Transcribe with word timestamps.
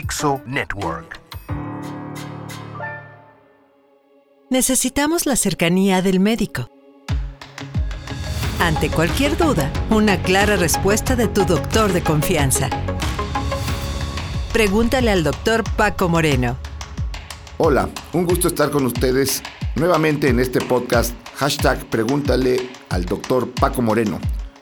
Dixo 0.00 0.40
Network. 0.46 1.20
Necesitamos 4.48 5.26
la 5.26 5.34
cercanía 5.34 6.02
del 6.02 6.20
médico. 6.20 6.68
Ante 8.60 8.90
cualquier 8.90 9.36
duda, 9.36 9.72
una 9.90 10.22
clara 10.22 10.54
respuesta 10.54 11.16
de 11.16 11.26
tu 11.26 11.44
doctor 11.44 11.92
de 11.92 12.04
confianza. 12.04 12.70
Pregúntale 14.52 15.10
al 15.10 15.24
doctor 15.24 15.64
Paco 15.76 16.08
Moreno. 16.08 16.56
Hola, 17.56 17.88
un 18.12 18.24
gusto 18.24 18.46
estar 18.46 18.70
con 18.70 18.86
ustedes 18.86 19.42
nuevamente 19.74 20.28
en 20.28 20.38
este 20.38 20.60
podcast 20.60 21.12
hashtag 21.34 21.84
Pregúntale 21.86 22.70
al 22.90 23.04
doctor 23.04 23.50
Paco 23.50 23.82
Moreno, 23.82 24.20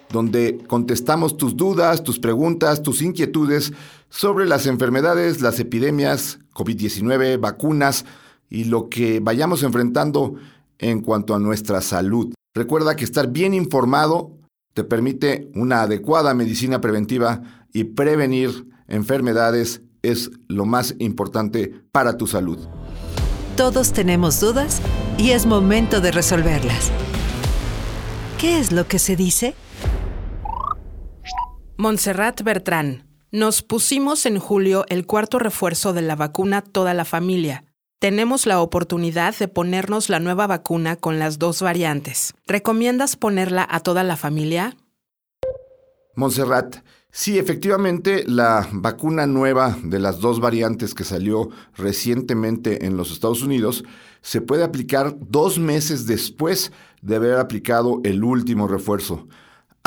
donde 0.08 0.64
contestamos 0.66 1.36
tus 1.36 1.54
dudas, 1.54 2.02
tus 2.02 2.18
preguntas, 2.18 2.82
tus 2.82 3.02
inquietudes 3.02 3.74
sobre 4.08 4.46
las 4.46 4.66
enfermedades, 4.66 5.40
las 5.40 5.60
epidemias, 5.60 6.38
COVID-19, 6.54 7.40
vacunas 7.40 8.04
y 8.48 8.64
lo 8.64 8.88
que 8.88 9.20
vayamos 9.20 9.62
enfrentando 9.62 10.34
en 10.78 11.00
cuanto 11.00 11.34
a 11.34 11.38
nuestra 11.38 11.80
salud. 11.80 12.34
Recuerda 12.54 12.96
que 12.96 13.04
estar 13.04 13.28
bien 13.28 13.54
informado 13.54 14.32
te 14.74 14.84
permite 14.84 15.50
una 15.54 15.82
adecuada 15.82 16.34
medicina 16.34 16.80
preventiva 16.80 17.42
y 17.72 17.84
prevenir 17.84 18.68
enfermedades 18.88 19.80
es 20.02 20.30
lo 20.48 20.66
más 20.66 20.94
importante 20.98 21.82
para 21.92 22.16
tu 22.16 22.26
salud. 22.26 22.58
Todos 23.56 23.92
tenemos 23.92 24.38
dudas 24.38 24.82
y 25.16 25.30
es 25.30 25.46
momento 25.46 26.02
de 26.02 26.12
resolverlas. 26.12 26.92
¿Qué 28.38 28.58
es 28.58 28.70
lo 28.70 28.86
que 28.86 28.98
se 28.98 29.16
dice? 29.16 29.54
Montserrat 31.78 32.42
Bertrán. 32.42 33.05
Nos 33.36 33.60
pusimos 33.60 34.24
en 34.24 34.38
julio 34.38 34.86
el 34.88 35.04
cuarto 35.04 35.38
refuerzo 35.38 35.92
de 35.92 36.00
la 36.00 36.16
vacuna 36.16 36.62
toda 36.62 36.94
la 36.94 37.04
familia. 37.04 37.64
Tenemos 37.98 38.46
la 38.46 38.62
oportunidad 38.62 39.36
de 39.36 39.46
ponernos 39.46 40.08
la 40.08 40.20
nueva 40.20 40.46
vacuna 40.46 40.96
con 40.96 41.18
las 41.18 41.38
dos 41.38 41.60
variantes. 41.60 42.32
¿Recomiendas 42.46 43.16
ponerla 43.16 43.68
a 43.70 43.80
toda 43.80 44.04
la 44.04 44.16
familia? 44.16 44.74
Montserrat, 46.14 46.76
sí, 47.10 47.38
efectivamente, 47.38 48.24
la 48.26 48.66
vacuna 48.72 49.26
nueva 49.26 49.76
de 49.82 49.98
las 49.98 50.20
dos 50.20 50.40
variantes 50.40 50.94
que 50.94 51.04
salió 51.04 51.50
recientemente 51.76 52.86
en 52.86 52.96
los 52.96 53.12
Estados 53.12 53.42
Unidos 53.42 53.84
se 54.22 54.40
puede 54.40 54.64
aplicar 54.64 55.14
dos 55.20 55.58
meses 55.58 56.06
después 56.06 56.72
de 57.02 57.16
haber 57.16 57.34
aplicado 57.34 58.00
el 58.02 58.24
último 58.24 58.66
refuerzo. 58.66 59.28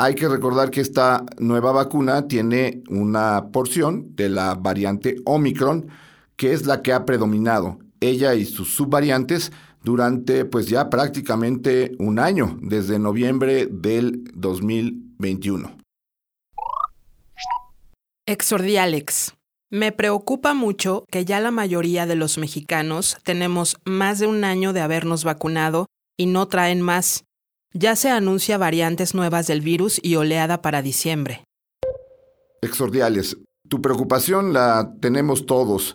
Hay 0.02 0.14
que 0.14 0.30
recordar 0.30 0.70
que 0.70 0.80
esta 0.80 1.26
nueva 1.38 1.72
vacuna 1.72 2.26
tiene 2.26 2.82
una 2.88 3.48
porción 3.52 4.16
de 4.16 4.30
la 4.30 4.54
variante 4.54 5.16
Omicron, 5.26 5.88
que 6.36 6.54
es 6.54 6.64
la 6.64 6.80
que 6.80 6.94
ha 6.94 7.04
predominado 7.04 7.80
ella 8.00 8.34
y 8.34 8.46
sus 8.46 8.74
subvariantes 8.74 9.52
durante 9.84 10.46
pues 10.46 10.68
ya 10.68 10.88
prácticamente 10.88 11.92
un 11.98 12.18
año, 12.18 12.58
desde 12.62 12.98
noviembre 12.98 13.68
del 13.70 14.24
2021. 14.32 15.76
Exordialex. 18.24 19.34
Me 19.68 19.92
preocupa 19.92 20.54
mucho 20.54 21.04
que 21.10 21.26
ya 21.26 21.40
la 21.40 21.50
mayoría 21.50 22.06
de 22.06 22.16
los 22.16 22.38
mexicanos 22.38 23.18
tenemos 23.22 23.76
más 23.84 24.18
de 24.18 24.26
un 24.26 24.44
año 24.44 24.72
de 24.72 24.80
habernos 24.80 25.24
vacunado 25.24 25.88
y 26.16 26.24
no 26.24 26.48
traen 26.48 26.80
más. 26.80 27.24
Ya 27.72 27.94
se 27.94 28.10
anuncia 28.10 28.58
variantes 28.58 29.14
nuevas 29.14 29.46
del 29.46 29.60
virus 29.60 30.00
y 30.02 30.16
oleada 30.16 30.60
para 30.60 30.82
diciembre. 30.82 31.44
Exordiales, 32.62 33.36
tu 33.68 33.80
preocupación 33.80 34.52
la 34.52 34.92
tenemos 35.00 35.46
todos. 35.46 35.94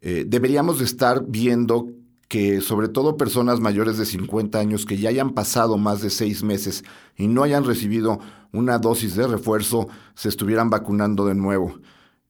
Eh, 0.00 0.24
deberíamos 0.26 0.80
estar 0.80 1.24
viendo 1.24 1.86
que 2.26 2.60
sobre 2.60 2.88
todo 2.88 3.16
personas 3.16 3.60
mayores 3.60 3.98
de 3.98 4.06
50 4.06 4.58
años 4.58 4.84
que 4.84 4.96
ya 4.96 5.10
hayan 5.10 5.30
pasado 5.30 5.78
más 5.78 6.02
de 6.02 6.10
seis 6.10 6.42
meses 6.42 6.82
y 7.16 7.28
no 7.28 7.44
hayan 7.44 7.64
recibido 7.64 8.18
una 8.52 8.78
dosis 8.78 9.14
de 9.14 9.28
refuerzo, 9.28 9.88
se 10.14 10.28
estuvieran 10.28 10.70
vacunando 10.70 11.26
de 11.26 11.36
nuevo. 11.36 11.78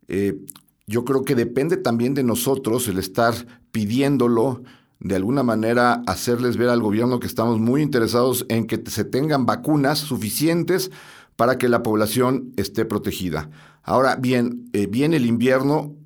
Eh, 0.09 0.39
yo 0.87 1.05
creo 1.05 1.25
que 1.25 1.35
depende 1.35 1.79
también 1.79 2.13
de 2.13 2.25
nosotros 2.25 2.89
el 2.89 2.99
estar 2.99 3.35
pidiéndolo, 3.71 4.63
de 5.03 5.17
alguna 5.17 5.43
manera 5.43 6.03
hacerles 6.07 6.57
ver 6.57 6.69
al 6.69 6.81
gobierno 6.81 7.21
que 7.21 7.27
estamos 7.27 7.59
muy 7.59 7.83
interesados 7.83 8.47
en 8.49 8.67
que 8.67 8.83
se 8.87 9.05
tengan 9.05 9.47
vacunas 9.47 9.99
suficientes 9.99 10.91
para 11.37 11.59
que 11.59 11.69
la 11.69 11.83
población 11.83 12.53
esté 12.57 12.85
protegida. 12.85 13.51
Ahora 13.83 14.17
bien, 14.17 14.71
eh, 14.73 14.87
viene 14.87 15.17
el 15.17 15.27
invierno, 15.27 15.97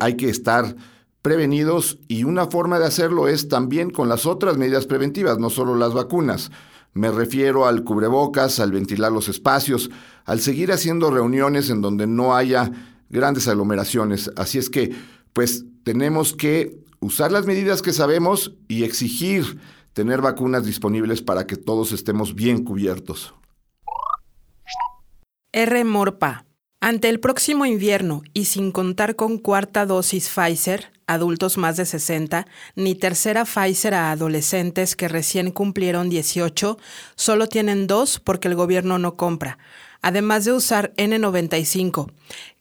hay 0.00 0.16
que 0.16 0.28
estar 0.28 0.74
prevenidos 1.24 1.98
y 2.06 2.24
una 2.24 2.48
forma 2.48 2.78
de 2.78 2.84
hacerlo 2.84 3.28
es 3.28 3.48
también 3.48 3.88
con 3.88 4.10
las 4.10 4.26
otras 4.26 4.58
medidas 4.58 4.84
preventivas, 4.84 5.38
no 5.38 5.48
solo 5.48 5.74
las 5.74 5.94
vacunas. 5.94 6.50
Me 6.92 7.10
refiero 7.10 7.66
al 7.66 7.82
cubrebocas, 7.82 8.60
al 8.60 8.72
ventilar 8.72 9.10
los 9.10 9.30
espacios, 9.30 9.90
al 10.26 10.40
seguir 10.40 10.70
haciendo 10.70 11.10
reuniones 11.10 11.70
en 11.70 11.80
donde 11.80 12.06
no 12.06 12.36
haya 12.36 12.70
grandes 13.08 13.48
aglomeraciones. 13.48 14.30
Así 14.36 14.58
es 14.58 14.68
que, 14.68 14.94
pues, 15.32 15.64
tenemos 15.82 16.34
que 16.34 16.78
usar 17.04 17.30
las 17.30 17.44
medidas 17.44 17.82
que 17.82 17.92
sabemos 17.92 18.54
y 18.66 18.84
exigir 18.84 19.60
tener 19.92 20.22
vacunas 20.22 20.64
disponibles 20.64 21.20
para 21.20 21.46
que 21.46 21.56
todos 21.56 21.92
estemos 21.92 22.34
bien 22.34 22.64
cubiertos. 22.64 23.34
R. 25.52 25.84
Morpa. 25.84 26.46
Ante 26.80 27.10
el 27.10 27.20
próximo 27.20 27.66
invierno 27.66 28.22
y 28.32 28.46
sin 28.46 28.72
contar 28.72 29.16
con 29.16 29.38
cuarta 29.38 29.84
dosis 29.84 30.28
Pfizer, 30.28 30.92
adultos 31.06 31.58
más 31.58 31.76
de 31.76 31.84
60, 31.84 32.46
ni 32.74 32.94
tercera 32.94 33.44
Pfizer 33.44 33.94
a 33.94 34.10
adolescentes 34.10 34.96
que 34.96 35.08
recién 35.08 35.50
cumplieron 35.50 36.08
18, 36.08 36.78
solo 37.16 37.48
tienen 37.48 37.86
dos 37.86 38.18
porque 38.18 38.48
el 38.48 38.54
gobierno 38.54 38.98
no 38.98 39.16
compra, 39.16 39.58
además 40.00 40.44
de 40.44 40.52
usar 40.52 40.92
N95. 40.96 42.10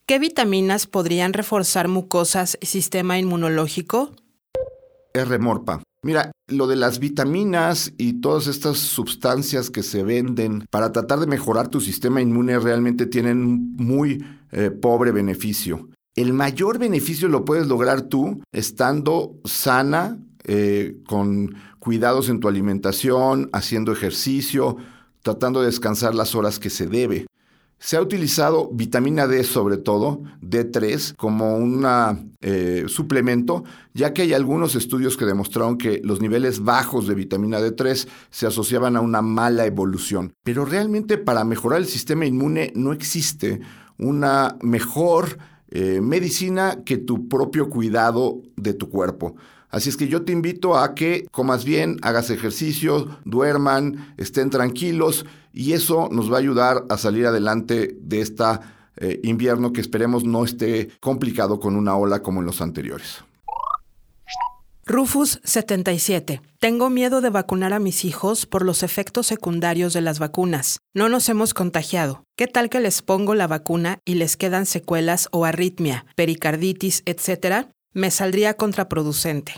¿Qué 0.06 0.20
vitaminas 0.20 0.86
podrían 0.86 1.32
reforzar 1.32 1.88
mucosas 1.88 2.58
y 2.62 2.66
sistema 2.66 3.18
inmunológico? 3.18 4.12
R. 5.14 5.40
Morpa. 5.40 5.82
Mira, 6.04 6.32
lo 6.50 6.68
de 6.68 6.76
las 6.76 7.00
vitaminas 7.00 7.94
y 7.98 8.20
todas 8.20 8.48
estas 8.48 8.78
sustancias 8.78 9.70
que 9.70 9.84
se 9.84 10.04
venden 10.04 10.66
para 10.70 10.92
tratar 10.92 11.20
de 11.20 11.28
mejorar 11.28 11.70
tu 11.70 11.80
sistema 11.80 12.22
inmune 12.22 12.60
realmente 12.60 13.06
tienen 13.06 13.74
muy 13.78 14.26
eh, 14.52 14.70
pobre 14.70 15.12
beneficio. 15.12 15.88
El 16.16 16.34
mayor 16.34 16.78
beneficio 16.78 17.30
lo 17.30 17.46
puedes 17.46 17.68
lograr 17.68 18.04
tú 18.04 18.44
estando 18.52 19.40
sana, 19.46 20.20
eh, 20.44 20.98
con 21.08 21.56
cuidados 21.80 22.30
en 22.30 22.40
tu 22.40 22.48
alimentación, 22.48 23.50
haciendo 23.54 23.94
ejercicio, 23.94 24.78
tratando 25.22 25.62
de 25.62 25.68
descansar 25.68 26.14
las 26.14 26.36
horas 26.36 26.60
que 26.60 26.70
se 26.70 26.86
debe. 26.86 27.26
Se 27.86 27.98
ha 27.98 28.02
utilizado 28.02 28.70
vitamina 28.72 29.28
D 29.28 29.44
sobre 29.44 29.76
todo, 29.76 30.22
D3, 30.42 31.18
como 31.18 31.58
un 31.58 31.86
eh, 32.40 32.86
suplemento, 32.88 33.66
ya 33.94 34.14
que 34.14 34.22
hay 34.22 34.32
algunos 34.32 34.76
estudios 34.76 35.18
que 35.18 35.26
demostraron 35.26 35.78
que 35.78 36.00
los 36.02 36.22
niveles 36.22 36.64
bajos 36.64 37.08
de 37.08 37.16
vitamina 37.16 37.60
D3 37.60 38.08
se 38.30 38.48
asociaban 38.48 38.96
a 38.96 39.02
una 39.02 39.22
mala 39.22 39.66
evolución. 39.66 40.32
Pero 40.44 40.64
realmente 40.64 41.18
para 41.18 41.44
mejorar 41.44 41.80
el 41.80 41.86
sistema 41.86 42.26
inmune 42.26 42.72
no 42.74 42.94
existe 42.94 43.60
una 43.98 44.56
mejor 44.62 45.38
eh, 45.68 46.00
medicina 46.00 46.84
que 46.86 46.96
tu 46.96 47.28
propio 47.28 47.68
cuidado 47.70 48.44
de 48.56 48.74
tu 48.74 48.90
cuerpo. 48.90 49.36
Así 49.74 49.90
es 49.90 49.98
que 49.98 50.08
yo 50.08 50.24
te 50.24 50.32
invito 50.32 50.78
a 50.78 50.96
que 50.96 51.26
comas 51.32 51.66
bien, 51.66 51.98
hagas 52.04 52.30
ejercicio, 52.30 53.18
duerman, 53.26 54.14
estén 54.18 54.52
tranquilos 54.52 55.26
y 55.54 55.74
eso 55.74 56.10
nos 56.12 56.32
va 56.32 56.38
a 56.38 56.40
ayudar 56.40 56.84
a 56.90 56.98
salir 56.98 57.26
adelante 57.26 57.96
de 58.02 58.22
este 58.22 58.44
invierno 59.24 59.72
que 59.72 59.82
esperemos 59.82 60.24
no 60.24 60.44
esté 60.44 60.90
complicado 61.00 61.60
con 61.60 61.76
una 61.76 61.96
ola 61.96 62.22
como 62.22 62.42
en 62.42 62.46
los 62.46 62.62
anteriores. 62.62 63.24
Rufus 64.86 65.40
77. 65.46 66.42
Tengo 66.60 66.90
miedo 66.90 67.22
de 67.22 67.30
vacunar 67.30 67.72
a 67.72 67.80
mis 67.80 68.04
hijos 68.04 68.46
por 68.46 68.66
los 68.66 68.84
efectos 68.84 69.28
secundarios 69.28 69.94
de 69.94 70.02
las 70.02 70.20
vacunas. 70.20 70.80
No 70.94 71.08
nos 71.08 71.30
hemos 71.30 71.54
contagiado. 71.54 72.26
¿Qué 72.36 72.48
tal 72.48 72.70
que 72.70 72.82
les 72.82 73.02
pongo 73.02 73.34
la 73.34 73.48
vacuna 73.48 74.00
y 74.04 74.16
les 74.16 74.36
quedan 74.36 74.66
secuelas 74.66 75.30
o 75.32 75.46
arritmia, 75.46 76.06
pericarditis, 76.18 77.02
etcétera? 77.06 77.70
Me 77.94 78.12
saldría 78.12 78.56
contraproducente. 78.56 79.54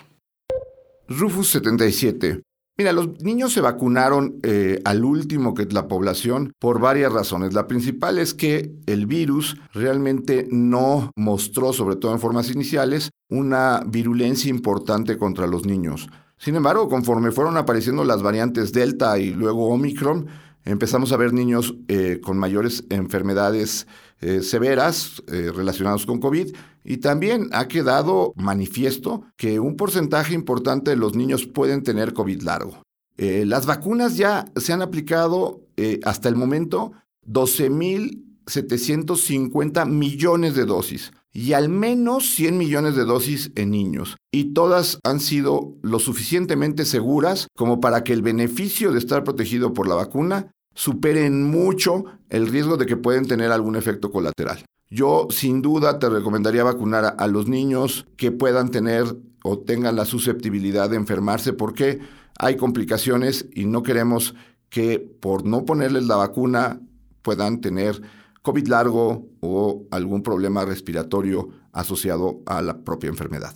Rufus 1.07 1.49
77. 1.49 2.43
Mira, 2.77 2.91
los 2.91 3.21
niños 3.21 3.53
se 3.53 3.61
vacunaron 3.61 4.41
eh, 4.43 4.81
al 4.83 5.05
último 5.05 5.53
que 5.53 5.65
la 5.65 5.87
población 5.87 6.51
por 6.59 6.81
varias 6.81 7.13
razones. 7.13 7.53
La 7.53 7.67
principal 7.67 8.19
es 8.19 8.33
que 8.33 8.75
el 8.85 9.05
virus 9.05 9.55
realmente 9.73 10.45
no 10.51 11.09
mostró, 11.15 11.71
sobre 11.71 11.95
todo 11.95 12.11
en 12.11 12.19
formas 12.19 12.51
iniciales, 12.51 13.11
una 13.29 13.81
virulencia 13.87 14.49
importante 14.49 15.17
contra 15.17 15.47
los 15.47 15.65
niños. 15.65 16.09
Sin 16.37 16.55
embargo, 16.57 16.89
conforme 16.89 17.31
fueron 17.31 17.55
apareciendo 17.55 18.03
las 18.03 18.21
variantes 18.21 18.73
Delta 18.73 19.17
y 19.19 19.31
luego 19.31 19.69
Omicron, 19.69 20.27
empezamos 20.65 21.11
a 21.11 21.17
ver 21.17 21.33
niños 21.33 21.75
eh, 21.87 22.19
con 22.21 22.37
mayores 22.37 22.83
enfermedades 22.89 23.87
eh, 24.19 24.41
severas 24.41 25.23
eh, 25.27 25.51
relacionadas 25.55 26.05
con 26.05 26.19
COVID 26.19 26.53
y 26.83 26.97
también 26.97 27.47
ha 27.51 27.67
quedado 27.67 28.33
manifiesto 28.35 29.23
que 29.37 29.59
un 29.59 29.77
porcentaje 29.77 30.33
importante 30.33 30.89
de 30.91 30.97
los 30.97 31.15
niños 31.15 31.45
pueden 31.45 31.83
tener 31.83 32.13
COVID 32.13 32.41
largo. 32.41 32.81
las 33.17 33.65
vacunas 33.65 34.17
ya 34.17 34.43
se 34.55 34.73
han 34.73 34.81
aplicado 34.81 35.61
hasta 36.03 36.27
el 36.29 36.35
momento 36.35 36.91
12.750 37.25 39.87
millones 39.87 40.53
de 40.53 40.65
dosis 40.65 41.11
y 41.35 41.51
al 41.51 41.67
menos 41.67 42.33
100 42.35 42.57
millones 42.57 42.95
de 42.95 43.03
dosis 43.03 43.51
en 43.55 43.71
niños. 43.71 44.15
Y 44.31 44.53
todas 44.53 44.99
han 45.03 45.19
sido 45.19 45.75
lo 45.81 45.99
suficientemente 45.99 46.85
seguras 46.85 47.47
como 47.57 47.81
para 47.81 48.05
que 48.05 48.13
el 48.13 48.21
beneficio 48.21 48.93
de 48.93 48.99
estar 48.99 49.25
protegido 49.25 49.73
por 49.73 49.87
la 49.87 49.95
vacuna 49.95 50.51
supere 50.75 51.25
en 51.25 51.43
mucho 51.43 52.05
el 52.29 52.47
riesgo 52.47 52.77
de 52.77 52.85
que 52.85 52.97
pueden 52.97 53.25
tener 53.27 53.51
algún 53.51 53.75
efecto 53.75 54.11
colateral. 54.11 54.63
Yo 54.89 55.27
sin 55.31 55.61
duda 55.61 55.97
te 55.97 56.09
recomendaría 56.09 56.63
vacunar 56.63 57.15
a, 57.17 57.27
los 57.27 57.47
niños 57.47 58.05
que 58.17 58.31
puedan 58.31 58.69
tener 58.69 59.05
o 59.43 59.59
tengan 59.59 59.95
la 59.95 60.05
susceptibilidad 60.05 60.89
de 60.89 60.97
enfermarse 60.97 61.53
porque 61.53 61.99
hay 62.37 62.55
complicaciones 62.55 63.47
y 63.53 63.65
no 63.65 63.81
queremos 63.81 64.35
que 64.69 64.99
por 64.99 65.45
no 65.45 65.65
ponerles 65.65 66.03
la 66.05 66.17
vacuna 66.17 66.81
puedan 67.21 67.61
tener 67.61 68.01
COVID 68.41 68.67
largo 68.67 69.27
o 69.39 69.83
algún 69.89 70.21
problema 70.21 70.65
respiratorio 70.65 71.49
asociado 71.71 72.41
a 72.45 72.61
la 72.61 72.77
propia 72.77 73.09
enfermedad. 73.09 73.55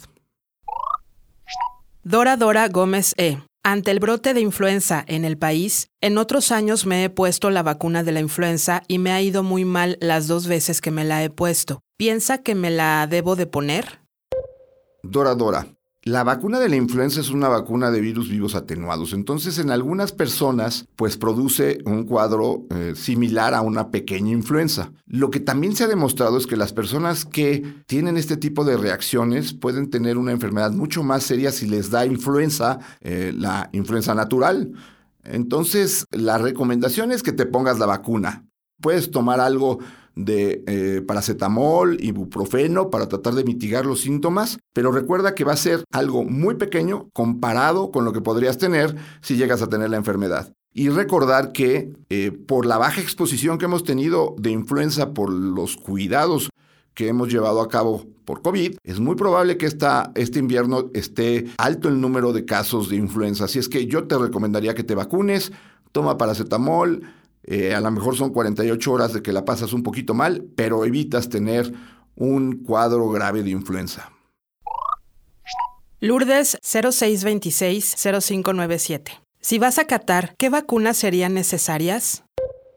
Dora 2.04 2.38
Dora 2.38 2.68
Gómez 2.70 3.14
E. 3.18 3.38
Ante 3.64 3.92
el 3.92 4.00
brote 4.00 4.34
de 4.34 4.40
influenza 4.40 5.04
en 5.06 5.26
el 5.26 5.38
país, 5.38 5.92
en 6.00 6.18
otros 6.18 6.54
años 6.54 6.86
me 6.86 7.04
he 7.04 7.10
puesto 7.10 7.50
la 7.50 7.62
vacuna 7.62 8.04
de 8.04 8.14
la 8.14 8.22
influenza 8.22 8.84
y 8.88 9.00
me 9.00 9.12
ha 9.12 9.22
ido 9.22 9.44
muy 9.44 9.66
mal 9.66 9.98
las 10.00 10.28
dos 10.28 10.48
veces 10.48 10.80
que 10.80 10.92
me 10.92 11.04
la 11.04 11.24
he 11.24 11.30
puesto. 11.30 11.82
¿Piensa 11.98 12.38
que 12.38 12.56
me 12.56 12.72
la 12.72 13.06
debo 13.08 13.36
de 13.36 13.48
poner? 13.48 14.00
Dora 15.04 15.36
Dora, 15.36 15.68
la 16.04 16.24
vacuna 16.24 16.60
de 16.60 16.70
la 16.70 16.78
influenza 16.78 17.20
es 17.20 17.30
una 17.30 17.50
vacuna 17.50 17.92
de 17.92 18.00
virus 18.00 18.30
vivos 18.30 18.56
atenuados, 18.56 19.12
entonces 19.12 19.60
en 19.60 19.70
algunas 19.70 20.14
personas 20.14 20.86
pues 20.96 21.18
produce 21.18 21.80
un 21.86 22.06
cuadro 22.06 22.66
eh, 22.70 22.94
similar 22.96 23.54
a 23.54 23.62
una 23.62 23.92
pequeña 23.92 24.32
influenza. 24.32 24.94
Lo 25.06 25.30
que 25.30 25.42
también 25.42 25.76
se 25.76 25.84
ha 25.84 25.88
demostrado 25.88 26.38
es 26.38 26.48
que 26.48 26.56
las 26.56 26.72
personas 26.72 27.26
que 27.26 27.84
tienen 27.86 28.16
este 28.16 28.38
tipo 28.38 28.64
de 28.64 28.78
reacciones 28.78 29.54
pueden 29.54 29.90
tener 29.90 30.18
una 30.18 30.32
enfermedad 30.32 30.72
mucho 30.72 31.04
más 31.04 31.24
seria 31.24 31.52
si 31.52 31.68
les 31.68 31.92
da 31.92 32.06
influenza, 32.06 32.80
eh, 33.02 33.34
la 33.36 33.70
influenza 33.74 34.16
natural. 34.16 34.72
Entonces 35.26 36.06
la 36.12 36.38
recomendación 36.38 37.12
es 37.12 37.24
que 37.24 37.34
te 37.34 37.46
pongas 37.46 37.78
la 37.78 37.88
vacuna. 37.88 38.46
Puedes 38.82 39.12
tomar 39.12 39.42
algo 39.42 39.80
de 40.20 40.64
eh, 40.68 41.02
paracetamol, 41.02 41.98
ibuprofeno 42.04 42.90
para 42.90 43.08
tratar 43.08 43.36
de 43.36 43.46
mitigar 43.46 43.86
los 43.86 44.02
síntomas, 44.02 44.60
pero 44.74 44.92
recuerda 44.92 45.34
que 45.34 45.46
va 45.46 45.54
a 45.54 45.58
ser 45.58 45.84
algo 45.92 46.26
muy 46.26 46.56
pequeño 46.56 47.10
comparado 47.14 47.92
con 47.92 48.04
lo 48.04 48.12
que 48.12 48.22
podrías 48.22 48.58
tener 48.58 48.96
si 49.22 49.38
llegas 49.38 49.62
a 49.62 49.70
tener 49.70 49.90
la 49.90 49.98
enfermedad. 49.98 50.54
Y 50.74 50.90
recordar 50.90 51.52
que 51.52 51.94
eh, 52.10 52.32
por 52.32 52.66
la 52.66 52.78
baja 52.78 53.02
exposición 53.02 53.58
que 53.58 53.66
hemos 53.66 53.84
tenido 53.84 54.36
de 54.38 54.52
influenza, 54.52 55.14
por 55.14 55.32
los 55.32 55.78
cuidados 55.78 56.50
que 56.94 57.08
hemos 57.08 57.32
llevado 57.32 57.62
a 57.62 57.70
cabo 57.70 58.06
por 58.26 58.42
COVID, 58.42 58.76
es 58.84 59.00
muy 59.00 59.16
probable 59.16 59.58
que 59.58 59.66
esta, 59.66 60.12
este 60.16 60.40
invierno 60.40 60.90
esté 60.94 61.46
alto 61.58 61.88
el 61.88 62.02
número 62.02 62.34
de 62.34 62.46
casos 62.46 62.90
de 62.90 62.98
influenza. 62.98 63.46
Así 63.46 63.58
es 63.58 63.70
que 63.70 63.88
yo 63.88 64.06
te 64.06 64.18
recomendaría 64.18 64.76
que 64.76 64.84
te 64.84 64.96
vacunes, 64.96 65.54
toma 65.92 66.18
paracetamol, 66.18 67.04
eh, 67.44 67.74
a 67.74 67.82
lo 67.82 67.92
mejor 67.92 68.16
son 68.16 68.32
48 68.32 68.92
horas 68.92 69.14
de 69.14 69.22
que 69.22 69.34
la 69.34 69.46
pasas 69.46 69.74
un 69.74 69.84
poquito 69.84 70.14
mal, 70.14 70.46
pero 70.56 70.86
evitas 70.86 71.30
tener 71.30 71.74
un 72.16 72.64
cuadro 72.64 73.10
grave 73.10 73.44
de 73.44 73.52
influenza. 73.52 74.12
Lourdes 76.02 76.58
0626-0597. 76.62 79.12
Si 79.42 79.58
vas 79.58 79.80
a 79.80 79.86
Qatar, 79.86 80.36
¿qué 80.38 80.50
vacunas 80.50 80.98
serían 80.98 81.34
necesarias? 81.34 82.24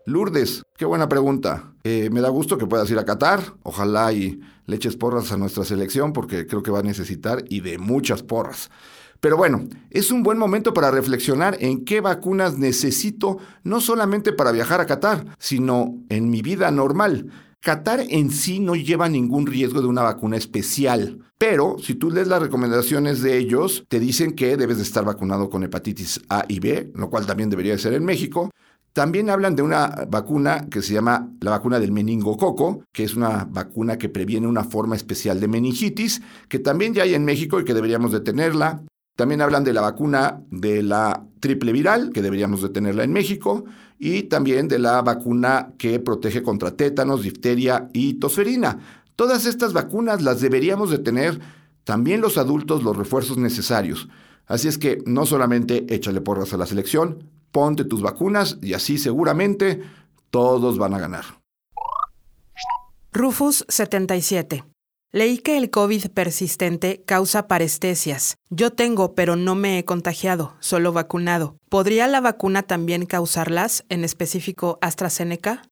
Lourdes, 0.06 0.62
qué 0.76 0.84
buena 0.84 1.08
pregunta. 1.08 1.72
Eh, 1.84 2.08
me 2.10 2.20
da 2.20 2.28
gusto 2.28 2.58
que 2.58 2.66
puedas 2.66 2.90
ir 2.90 2.98
a 2.98 3.04
Qatar. 3.04 3.54
Ojalá 3.62 4.12
y 4.12 4.40
le 4.66 4.76
eches 4.76 4.96
porras 4.96 5.30
a 5.30 5.36
nuestra 5.36 5.64
selección 5.64 6.12
porque 6.12 6.46
creo 6.46 6.62
que 6.62 6.72
va 6.72 6.80
a 6.80 6.84
necesitar 6.84 7.44
y 7.48 7.60
de 7.60 7.78
muchas 7.78 8.22
porras. 8.22 8.70
Pero 9.22 9.36
bueno, 9.36 9.68
es 9.90 10.10
un 10.10 10.24
buen 10.24 10.36
momento 10.36 10.74
para 10.74 10.90
reflexionar 10.90 11.56
en 11.60 11.84
qué 11.84 12.00
vacunas 12.00 12.58
necesito 12.58 13.38
no 13.62 13.80
solamente 13.80 14.32
para 14.32 14.50
viajar 14.50 14.80
a 14.80 14.86
Qatar, 14.86 15.36
sino 15.38 15.94
en 16.08 16.28
mi 16.28 16.42
vida 16.42 16.72
normal. 16.72 17.30
Qatar 17.60 18.00
en 18.00 18.32
sí 18.32 18.58
no 18.58 18.74
lleva 18.74 19.08
ningún 19.08 19.46
riesgo 19.46 19.80
de 19.80 19.86
una 19.86 20.02
vacuna 20.02 20.36
especial, 20.36 21.20
pero 21.38 21.76
si 21.78 21.94
tú 21.94 22.10
lees 22.10 22.26
las 22.26 22.42
recomendaciones 22.42 23.22
de 23.22 23.38
ellos, 23.38 23.84
te 23.86 24.00
dicen 24.00 24.32
que 24.32 24.56
debes 24.56 24.78
de 24.78 24.82
estar 24.82 25.04
vacunado 25.04 25.48
con 25.50 25.62
hepatitis 25.62 26.20
A 26.28 26.44
y 26.48 26.58
B, 26.58 26.90
lo 26.96 27.08
cual 27.08 27.24
también 27.24 27.48
debería 27.48 27.78
ser 27.78 27.92
en 27.92 28.04
México. 28.04 28.50
También 28.92 29.30
hablan 29.30 29.54
de 29.54 29.62
una 29.62 30.04
vacuna 30.10 30.66
que 30.68 30.82
se 30.82 30.94
llama 30.94 31.30
la 31.40 31.52
vacuna 31.52 31.78
del 31.78 31.92
meningococo, 31.92 32.82
que 32.92 33.04
es 33.04 33.14
una 33.14 33.44
vacuna 33.48 33.98
que 33.98 34.08
previene 34.08 34.48
una 34.48 34.64
forma 34.64 34.96
especial 34.96 35.38
de 35.38 35.46
meningitis, 35.46 36.22
que 36.48 36.58
también 36.58 36.92
ya 36.92 37.04
hay 37.04 37.14
en 37.14 37.24
México 37.24 37.60
y 37.60 37.64
que 37.64 37.72
deberíamos 37.72 38.10
de 38.10 38.20
tenerla. 38.20 38.82
También 39.16 39.42
hablan 39.42 39.64
de 39.64 39.72
la 39.72 39.82
vacuna 39.82 40.42
de 40.50 40.82
la 40.82 41.26
triple 41.40 41.72
viral, 41.72 42.10
que 42.12 42.22
deberíamos 42.22 42.62
de 42.62 42.70
tenerla 42.70 43.04
en 43.04 43.12
México, 43.12 43.64
y 43.98 44.24
también 44.24 44.68
de 44.68 44.78
la 44.78 45.02
vacuna 45.02 45.74
que 45.78 46.00
protege 46.00 46.42
contra 46.42 46.76
tétanos, 46.76 47.22
difteria 47.22 47.88
y 47.92 48.14
tosferina. 48.14 48.78
Todas 49.16 49.46
estas 49.46 49.72
vacunas 49.72 50.22
las 50.22 50.40
deberíamos 50.40 50.90
de 50.90 50.98
tener 50.98 51.40
también 51.84 52.20
los 52.20 52.38
adultos 52.38 52.82
los 52.82 52.96
refuerzos 52.96 53.36
necesarios. 53.36 54.08
Así 54.46 54.68
es 54.68 54.78
que 54.78 55.02
no 55.06 55.26
solamente 55.26 55.86
échale 55.94 56.20
porras 56.20 56.52
a 56.52 56.56
la 56.56 56.66
selección, 56.66 57.28
ponte 57.50 57.84
tus 57.84 58.02
vacunas 58.02 58.58
y 58.62 58.74
así 58.74 58.98
seguramente 58.98 59.82
todos 60.30 60.78
van 60.78 60.94
a 60.94 60.98
ganar. 60.98 61.24
Rufus 63.12 63.64
77. 63.68 64.64
Leí 65.14 65.36
que 65.36 65.58
el 65.58 65.68
COVID 65.68 66.06
persistente 66.14 67.02
causa 67.04 67.46
parestesias. 67.46 68.38
Yo 68.48 68.70
tengo, 68.70 69.14
pero 69.14 69.36
no 69.36 69.54
me 69.54 69.78
he 69.78 69.84
contagiado, 69.84 70.56
solo 70.60 70.90
vacunado. 70.94 71.58
¿Podría 71.68 72.06
la 72.06 72.22
vacuna 72.22 72.62
también 72.62 73.04
causarlas, 73.04 73.84
en 73.90 74.04
específico 74.04 74.78
AstraZeneca? 74.80 75.64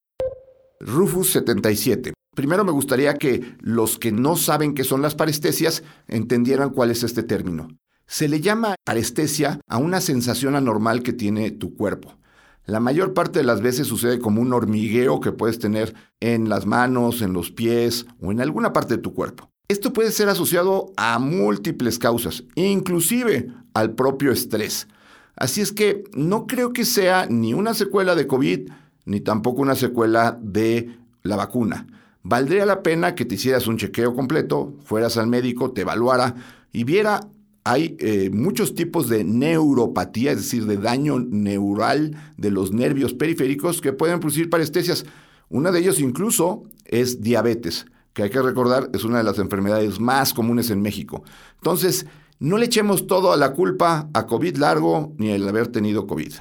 Rufus 0.78 1.32
77. 1.32 2.12
Primero 2.37 2.66
me 2.66 2.72
gustaría 2.72 3.14
que 3.14 3.56
los 3.60 3.98
que 3.98 4.12
no 4.12 4.37
saben 4.37 4.75
qué 4.75 4.84
son 4.84 5.00
las 5.00 5.14
parestesias 5.14 5.84
entendieran 6.06 6.69
cuál 6.69 6.90
es 6.90 7.02
este 7.02 7.22
término. 7.22 7.68
Se 8.06 8.28
le 8.28 8.42
llama 8.42 8.75
parestesia 8.85 9.59
a 9.66 9.78
una 9.78 10.02
sensación 10.02 10.54
anormal 10.54 11.02
que 11.02 11.14
tiene 11.14 11.50
tu 11.50 11.75
cuerpo. 11.76 12.19
La 12.67 12.81
mayor 12.81 13.14
parte 13.14 13.40
de 13.40 13.45
las 13.45 13.62
veces 13.62 13.87
sucede 13.87 14.19
como 14.19 14.40
un 14.40 14.52
hormigueo 14.52 15.21
que 15.21 15.33
puedes 15.33 15.59
tener 15.59 15.95
en 16.21 16.49
las 16.49 16.67
manos, 16.67 17.23
en 17.23 17.33
los 17.33 17.50
pies 17.50 18.07
o 18.21 18.31
en 18.31 18.40
alguna 18.40 18.73
parte 18.73 18.97
de 18.97 19.02
tu 19.02 19.14
cuerpo. 19.14 19.50
Esto 19.69 19.93
puede 19.93 20.11
ser 20.11 20.29
asociado 20.29 20.93
a 20.97 21.19
múltiples 21.19 21.99
causas, 21.99 22.45
inclusive 22.55 23.52
al 23.73 23.95
propio 23.95 24.33
estrés. 24.33 24.88
Así 25.37 25.61
es 25.61 25.73
que 25.73 26.05
no 26.14 26.47
creo 26.47 26.73
que 26.73 26.85
sea 26.85 27.26
ni 27.26 27.55
una 27.55 27.75
secuela 27.75 28.14
de 28.14 28.26
COVID, 28.26 28.69
ni 29.07 29.21
tampoco 29.21 29.62
una 29.62 29.75
secuela 29.75 30.38
de 30.43 30.99
la 31.23 31.37
vacuna. 31.37 31.87
Valdría 32.23 32.67
la 32.67 32.83
pena 32.83 33.14
que 33.14 33.25
te 33.25 33.37
hicieras 33.37 33.67
un 33.67 33.79
chequeo 33.79 34.14
completo, 34.14 34.75
fueras 34.85 35.17
al 35.17 35.29
médico, 35.29 35.73
te 35.73 35.83
evaluara 35.83 36.35
y 36.73 36.85
viera 36.85 37.21
hay 37.64 37.97
eh, 38.00 38.31
muchos 38.33 38.75
tipos 38.75 39.09
de 39.09 39.25
neuropatía, 39.25 40.33
es 40.33 40.38
decir, 40.38 40.67
de 40.67 40.76
daño 40.76 41.19
neural 41.21 42.17
de 42.37 42.50
los 42.50 42.73
nervios 42.73 43.14
periféricos 43.14 43.81
que 43.81 43.93
pueden 43.93 44.21
producir 44.21 44.49
parestesias. 44.49 45.05
Una 45.49 45.71
de 45.71 45.81
ellos 45.81 46.00
incluso 46.00 46.62
es 46.85 47.21
diabetes, 47.21 47.87
que 48.12 48.23
hay 48.23 48.31
que 48.31 48.43
recordar 48.43 48.90
es 48.95 49.05
una 49.05 49.19
de 49.19 49.25
las 49.25 49.38
enfermedades 49.38 50.00
más 50.00 50.33
comunes 50.33 50.71
en 50.71 50.81
México. 50.81 51.23
Entonces, 51.57 52.07
no 52.38 52.57
le 52.57 52.67
echemos 52.67 53.07
todo 53.07 53.33
a 53.33 53.37
la 53.37 53.52
culpa 53.52 54.09
a 54.14 54.26
COVID 54.26 54.57
largo 54.57 55.12
ni 55.19 55.31
al 55.33 55.47
haber 55.47 55.69
tenido 55.69 56.07
COVID. 56.07 56.33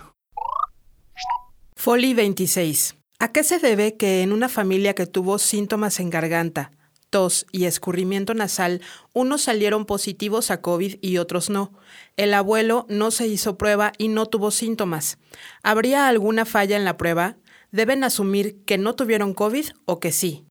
Foli 1.76 2.14
26. 2.14 2.96
¿A 3.20 3.34
qué 3.34 3.44
se 3.44 3.60
debe 3.60 3.98
que 3.98 4.22
en 4.22 4.32
una 4.32 4.48
familia 4.48 4.96
que 4.96 5.06
tuvo 5.06 5.40
síntomas 5.40 6.00
en 6.00 6.10
garganta, 6.10 6.72
tos 7.10 7.46
y 7.52 7.66
escurrimiento 7.66 8.34
nasal, 8.34 8.82
unos 9.14 9.42
salieron 9.44 9.86
positivos 9.86 10.52
a 10.52 10.62
COVID 10.62 10.98
y 11.02 11.18
otros 11.18 11.50
no. 11.50 11.74
El 12.18 12.34
abuelo 12.34 12.86
no 12.90 13.12
se 13.12 13.28
hizo 13.28 13.58
prueba 13.58 13.92
y 13.98 14.08
no 14.08 14.26
tuvo 14.26 14.52
síntomas. 14.52 15.18
¿Habría 15.64 16.08
alguna 16.08 16.46
falla 16.46 16.78
en 16.78 16.86
la 16.86 16.98
prueba? 16.98 17.38
¿Deben 17.72 18.04
asumir 18.04 18.64
que 18.66 18.78
no 18.78 18.96
tuvieron 18.96 19.34
COVID 19.34 19.66
o 19.86 20.00
que 20.00 20.12
sí? 20.12 20.46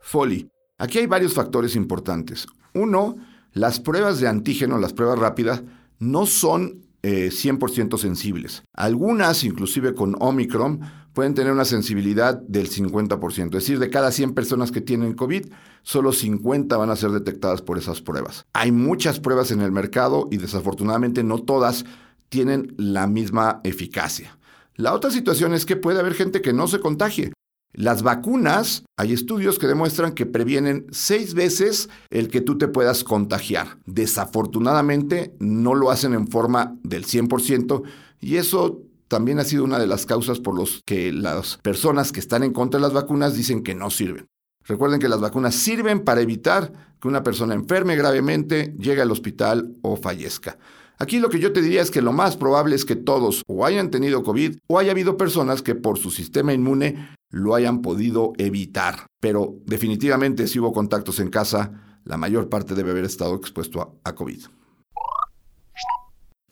Folly. 0.00 0.48
Aquí 0.78 0.98
hay 0.98 1.06
varios 1.06 1.34
factores 1.34 1.76
importantes. 1.76 2.46
Uno, 2.74 3.16
las 3.52 3.78
pruebas 3.78 4.18
de 4.18 4.28
antígeno, 4.28 4.78
las 4.78 4.92
pruebas 4.92 5.18
rápidas, 5.18 5.62
no 5.98 6.26
son 6.26 6.81
100% 7.02 7.98
sensibles. 7.98 8.62
Algunas, 8.72 9.44
inclusive 9.44 9.94
con 9.94 10.16
Omicron, 10.20 10.80
pueden 11.12 11.34
tener 11.34 11.52
una 11.52 11.64
sensibilidad 11.64 12.34
del 12.34 12.70
50%. 12.70 13.46
Es 13.46 13.50
decir, 13.50 13.78
de 13.78 13.90
cada 13.90 14.12
100 14.12 14.34
personas 14.34 14.70
que 14.70 14.80
tienen 14.80 15.14
COVID, 15.14 15.46
solo 15.82 16.12
50 16.12 16.76
van 16.76 16.90
a 16.90 16.96
ser 16.96 17.10
detectadas 17.10 17.60
por 17.62 17.78
esas 17.78 18.00
pruebas. 18.00 18.46
Hay 18.52 18.72
muchas 18.72 19.20
pruebas 19.20 19.50
en 19.50 19.60
el 19.60 19.72
mercado 19.72 20.28
y 20.30 20.38
desafortunadamente 20.38 21.22
no 21.22 21.38
todas 21.38 21.84
tienen 22.28 22.74
la 22.78 23.06
misma 23.06 23.60
eficacia. 23.64 24.38
La 24.76 24.94
otra 24.94 25.10
situación 25.10 25.52
es 25.52 25.66
que 25.66 25.76
puede 25.76 26.00
haber 26.00 26.14
gente 26.14 26.40
que 26.40 26.54
no 26.54 26.66
se 26.66 26.80
contagie. 26.80 27.32
Las 27.74 28.02
vacunas, 28.02 28.84
hay 28.98 29.14
estudios 29.14 29.58
que 29.58 29.66
demuestran 29.66 30.12
que 30.12 30.26
previenen 30.26 30.86
seis 30.90 31.32
veces 31.32 31.88
el 32.10 32.28
que 32.28 32.42
tú 32.42 32.58
te 32.58 32.68
puedas 32.68 33.02
contagiar. 33.02 33.78
Desafortunadamente 33.86 35.34
no 35.38 35.74
lo 35.74 35.90
hacen 35.90 36.12
en 36.12 36.28
forma 36.28 36.76
del 36.82 37.06
100% 37.06 37.82
y 38.20 38.36
eso 38.36 38.82
también 39.08 39.38
ha 39.38 39.44
sido 39.44 39.64
una 39.64 39.78
de 39.78 39.86
las 39.86 40.04
causas 40.04 40.38
por 40.38 40.58
las 40.58 40.82
que 40.84 41.12
las 41.12 41.58
personas 41.58 42.12
que 42.12 42.20
están 42.20 42.42
en 42.42 42.52
contra 42.52 42.78
de 42.78 42.82
las 42.82 42.92
vacunas 42.92 43.34
dicen 43.34 43.62
que 43.62 43.74
no 43.74 43.90
sirven. 43.90 44.26
Recuerden 44.64 45.00
que 45.00 45.08
las 45.08 45.20
vacunas 45.20 45.54
sirven 45.54 46.00
para 46.00 46.20
evitar 46.20 46.72
que 47.00 47.08
una 47.08 47.22
persona 47.22 47.54
enferme 47.54 47.96
gravemente, 47.96 48.74
llegue 48.78 49.02
al 49.02 49.10
hospital 49.10 49.76
o 49.82 49.96
fallezca. 49.96 50.58
Aquí 50.98 51.18
lo 51.18 51.28
que 51.28 51.40
yo 51.40 51.52
te 51.52 51.62
diría 51.62 51.82
es 51.82 51.90
que 51.90 52.02
lo 52.02 52.12
más 52.12 52.36
probable 52.36 52.76
es 52.76 52.84
que 52.84 52.96
todos 52.96 53.42
o 53.46 53.64
hayan 53.64 53.90
tenido 53.90 54.22
COVID 54.22 54.58
o 54.68 54.78
haya 54.78 54.92
habido 54.92 55.16
personas 55.16 55.62
que 55.62 55.74
por 55.74 55.98
su 55.98 56.10
sistema 56.10 56.52
inmune 56.52 57.16
lo 57.30 57.54
hayan 57.54 57.82
podido 57.82 58.32
evitar. 58.38 59.06
Pero 59.20 59.56
definitivamente 59.66 60.46
si 60.46 60.60
hubo 60.60 60.72
contactos 60.72 61.18
en 61.18 61.30
casa, 61.30 61.98
la 62.04 62.16
mayor 62.16 62.48
parte 62.48 62.74
debe 62.74 62.90
haber 62.90 63.04
estado 63.04 63.34
expuesto 63.34 64.00
a, 64.04 64.14
COVID. 64.14 64.44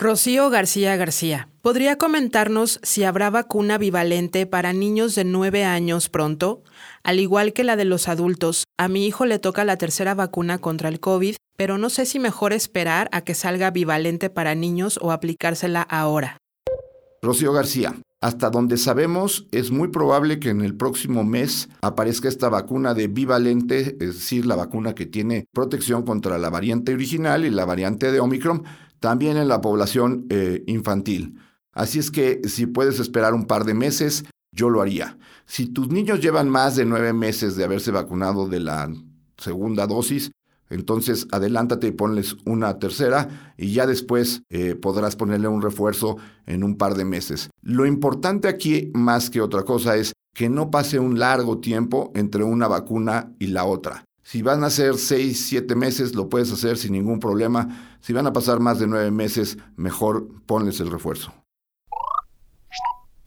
Rocío 0.01 0.49
García 0.49 0.97
García, 0.97 1.51
¿podría 1.61 1.99
comentarnos 1.99 2.81
si 2.83 3.05
habrá 3.05 3.29
vacuna 3.29 3.77
bivalente 3.77 4.47
para 4.47 4.73
niños 4.73 5.15
de 5.15 5.25
9 5.25 5.65
años 5.65 6.09
pronto? 6.09 6.63
Al 7.03 7.21
igual 7.21 7.53
que 7.53 7.65
la 7.65 7.77
de 7.77 7.85
los 7.85 8.09
adultos, 8.09 8.65
a 8.79 8.89
mi 8.89 9.07
hijo 9.07 9.27
le 9.27 9.39
toca 9.39 9.63
la 9.63 9.77
tercera 9.77 10.15
vacuna 10.15 10.57
contra 10.57 10.89
el 10.89 11.01
COVID, 11.01 11.37
pero 11.59 11.77
no 11.77 11.91
sé 11.91 12.07
si 12.07 12.19
mejor 12.19 12.55
esperar 12.55 13.11
a 13.13 13.21
que 13.21 13.35
salga 13.35 13.73
bivalente 13.73 14.31
para 14.31 14.55
niños 14.55 14.99
o 15.03 15.13
aplicársela 15.13 15.83
ahora. 15.83 16.39
Rocío 17.21 17.53
García, 17.53 17.95
hasta 18.23 18.49
donde 18.49 18.79
sabemos, 18.79 19.49
es 19.53 19.71
muy 19.71 19.89
probable 19.89 20.41
que 20.41 20.49
en 20.49 20.63
el 20.63 20.75
próximo 20.75 21.25
mes 21.25 21.69
aparezca 21.83 22.29
esta 22.29 22.49
vacuna 22.49 22.95
de 22.95 23.09
bivalente, 23.09 23.99
es 24.01 24.15
decir, 24.15 24.47
la 24.47 24.57
vacuna 24.57 24.95
que 24.95 25.05
tiene 25.05 25.45
protección 25.53 26.05
contra 26.05 26.39
la 26.39 26.49
variante 26.49 26.95
original 26.95 27.45
y 27.45 27.51
la 27.51 27.67
variante 27.67 28.11
de 28.11 28.21
Omicron, 28.21 28.65
también 29.01 29.37
en 29.37 29.49
la 29.49 29.61
población 29.61 30.27
eh, 30.31 30.63
infantil. 30.67 31.39
Así 31.73 31.99
es 31.99 32.11
que 32.11 32.41
si 32.45 32.67
puedes 32.67 33.01
esperar 33.01 33.35
un 33.35 33.47
par 33.47 33.65
de 33.65 33.75
meses, 33.75 34.25
yo 34.53 34.71
lo 34.71 34.83
haría. 34.83 35.19
Si 35.47 35.67
tus 35.67 35.89
niños 35.89 36.21
llevan 36.21 36.49
más 36.49 36.77
de 36.77 36.85
nueve 36.85 37.13
meses 37.13 37.57
de 37.57 37.65
haberse 37.65 37.91
vacunado 37.91 38.49
de 38.49 38.61
la 38.61 38.93
segunda 39.37 39.87
dosis, 39.87 40.31
entonces 40.69 41.27
adelántate 41.33 41.89
y 41.89 41.93
ponles 41.93 42.37
una 42.45 42.79
tercera 42.79 43.55
y 43.57 43.73
ya 43.73 43.87
después 43.87 44.43
eh, 44.51 44.77
podrás 44.77 45.17
ponerle 45.17 45.49
un 45.49 45.63
refuerzo 45.63 46.17
en 46.47 46.63
un 46.63 46.77
par 46.77 46.95
de 46.95 47.05
meses. 47.05 47.51
Lo 47.63 47.87
importante 47.87 48.49
aquí, 48.49 48.91
más 48.95 49.31
que 49.31 49.41
otra 49.41 49.65
cosa, 49.65 49.97
es 49.97 50.13
que 50.35 50.49
no 50.49 50.71
pase 50.71 50.99
un 50.99 51.19
largo 51.19 51.59
tiempo 51.59 52.13
entre 52.15 52.45
una 52.45 52.69
vacuna 52.69 53.33
y 53.39 53.49
la 53.49 53.65
otra. 53.65 54.05
Si 54.23 54.43
van 54.43 54.65
a 54.65 54.71
ser 54.71 54.97
6, 54.97 55.47
7 55.49 55.75
meses, 55.75 56.15
lo 56.15 56.29
puedes 56.29 56.53
hacer 56.53 56.77
sin 56.77 56.93
ningún 56.93 57.21
problema. 57.21 57.97
Si 58.01 58.13
van 58.13 58.27
a 58.27 58.33
pasar 58.33 58.61
más 58.61 58.79
de 58.79 58.87
9 58.87 59.11
meses, 59.11 59.59
mejor 59.77 60.29
ponles 60.47 60.81
el 60.81 60.91
refuerzo. 60.91 61.33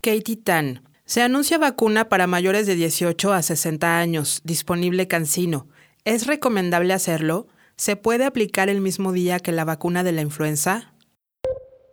Katie 0.01 0.37
Tan. 0.37 0.83
Se 1.05 1.21
anuncia 1.21 1.57
vacuna 1.57 2.07
para 2.07 2.27
mayores 2.27 2.65
de 2.65 2.75
18 2.75 3.33
a 3.33 3.41
60 3.41 3.99
años, 3.99 4.41
disponible 4.43 5.07
Cancino. 5.07 5.67
¿Es 6.05 6.27
recomendable 6.27 6.93
hacerlo? 6.93 7.47
¿Se 7.75 7.95
puede 7.95 8.25
aplicar 8.25 8.69
el 8.69 8.81
mismo 8.81 9.11
día 9.11 9.39
que 9.39 9.51
la 9.51 9.65
vacuna 9.65 10.03
de 10.03 10.11
la 10.11 10.21
influenza? 10.21 10.93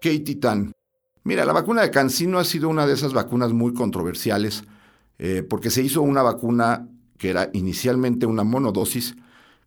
Katie 0.00 0.36
Tan. 0.36 0.72
Mira, 1.24 1.44
la 1.44 1.52
vacuna 1.52 1.82
de 1.82 1.90
Cancino 1.90 2.38
ha 2.38 2.44
sido 2.44 2.68
una 2.68 2.86
de 2.86 2.94
esas 2.94 3.12
vacunas 3.12 3.52
muy 3.52 3.74
controversiales 3.74 4.64
eh, 5.18 5.42
porque 5.42 5.70
se 5.70 5.82
hizo 5.82 6.02
una 6.02 6.22
vacuna 6.22 6.88
que 7.20 7.28
era 7.28 7.50
inicialmente 7.52 8.24
una 8.24 8.44
monodosis, 8.44 9.14